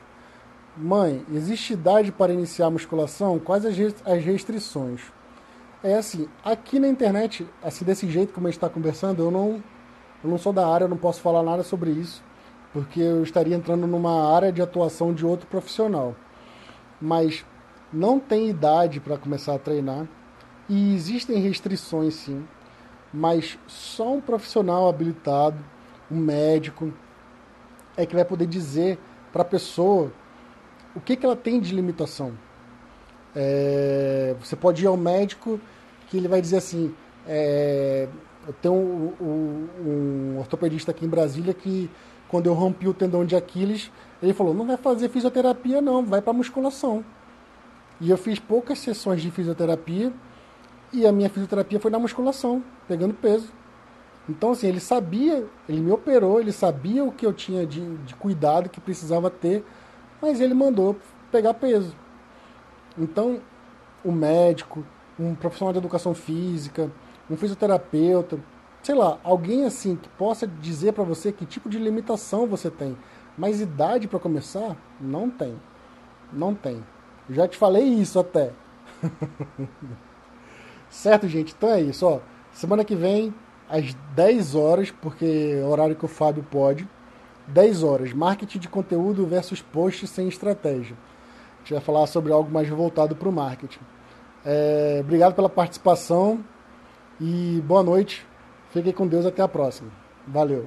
[0.74, 3.38] Mãe, existe idade para iniciar a musculação?
[3.38, 5.02] Quais as restrições?
[5.84, 9.62] É assim, aqui na internet, assim desse jeito como a gente está conversando, eu não,
[10.24, 12.24] eu não sou da área, eu não posso falar nada sobre isso,
[12.72, 16.16] porque eu estaria entrando numa área de atuação de outro profissional.
[16.98, 17.44] Mas
[17.92, 20.08] não tem idade para começar a treinar
[20.66, 22.42] e existem restrições sim
[23.16, 25.56] mas só um profissional habilitado,
[26.10, 26.92] um médico,
[27.96, 28.98] é que vai poder dizer
[29.32, 30.12] para a pessoa
[30.94, 32.34] o que, que ela tem de limitação.
[33.34, 35.58] É, você pode ir ao médico
[36.08, 36.94] que ele vai dizer assim,
[37.26, 38.06] é,
[38.46, 41.90] eu tenho um, um, um, ortopedista aqui em Brasília que
[42.28, 43.90] quando eu rompi o tendão de Aquiles,
[44.22, 47.02] ele falou, não vai fazer fisioterapia não, vai para musculação.
[47.98, 50.12] E eu fiz poucas sessões de fisioterapia
[50.92, 53.52] e a minha fisioterapia foi na musculação, pegando peso.
[54.28, 58.14] Então, assim, ele sabia, ele me operou, ele sabia o que eu tinha de, de
[58.14, 59.64] cuidado que precisava ter,
[60.20, 60.96] mas ele mandou
[61.30, 61.94] pegar peso.
[62.98, 63.40] Então,
[64.04, 64.84] o médico,
[65.18, 66.90] um profissional de educação física,
[67.30, 68.38] um fisioterapeuta,
[68.82, 72.96] sei lá, alguém assim que possa dizer para você que tipo de limitação você tem.
[73.36, 75.60] Mas idade para começar, não tem.
[76.32, 76.82] Não tem.
[77.28, 78.52] Já te falei isso até.
[80.96, 81.54] Certo, gente?
[81.56, 82.20] Então é isso, ó.
[82.52, 83.34] Semana que vem,
[83.68, 86.88] às 10 horas, porque é o horário que o Fábio pode.
[87.48, 90.96] 10 horas, marketing de conteúdo versus post sem estratégia.
[90.96, 93.80] A gente vai falar sobre algo mais voltado para o marketing.
[94.42, 96.42] É, obrigado pela participação
[97.20, 98.26] e boa noite.
[98.70, 99.90] Fiquem com Deus até a próxima.
[100.26, 100.66] Valeu!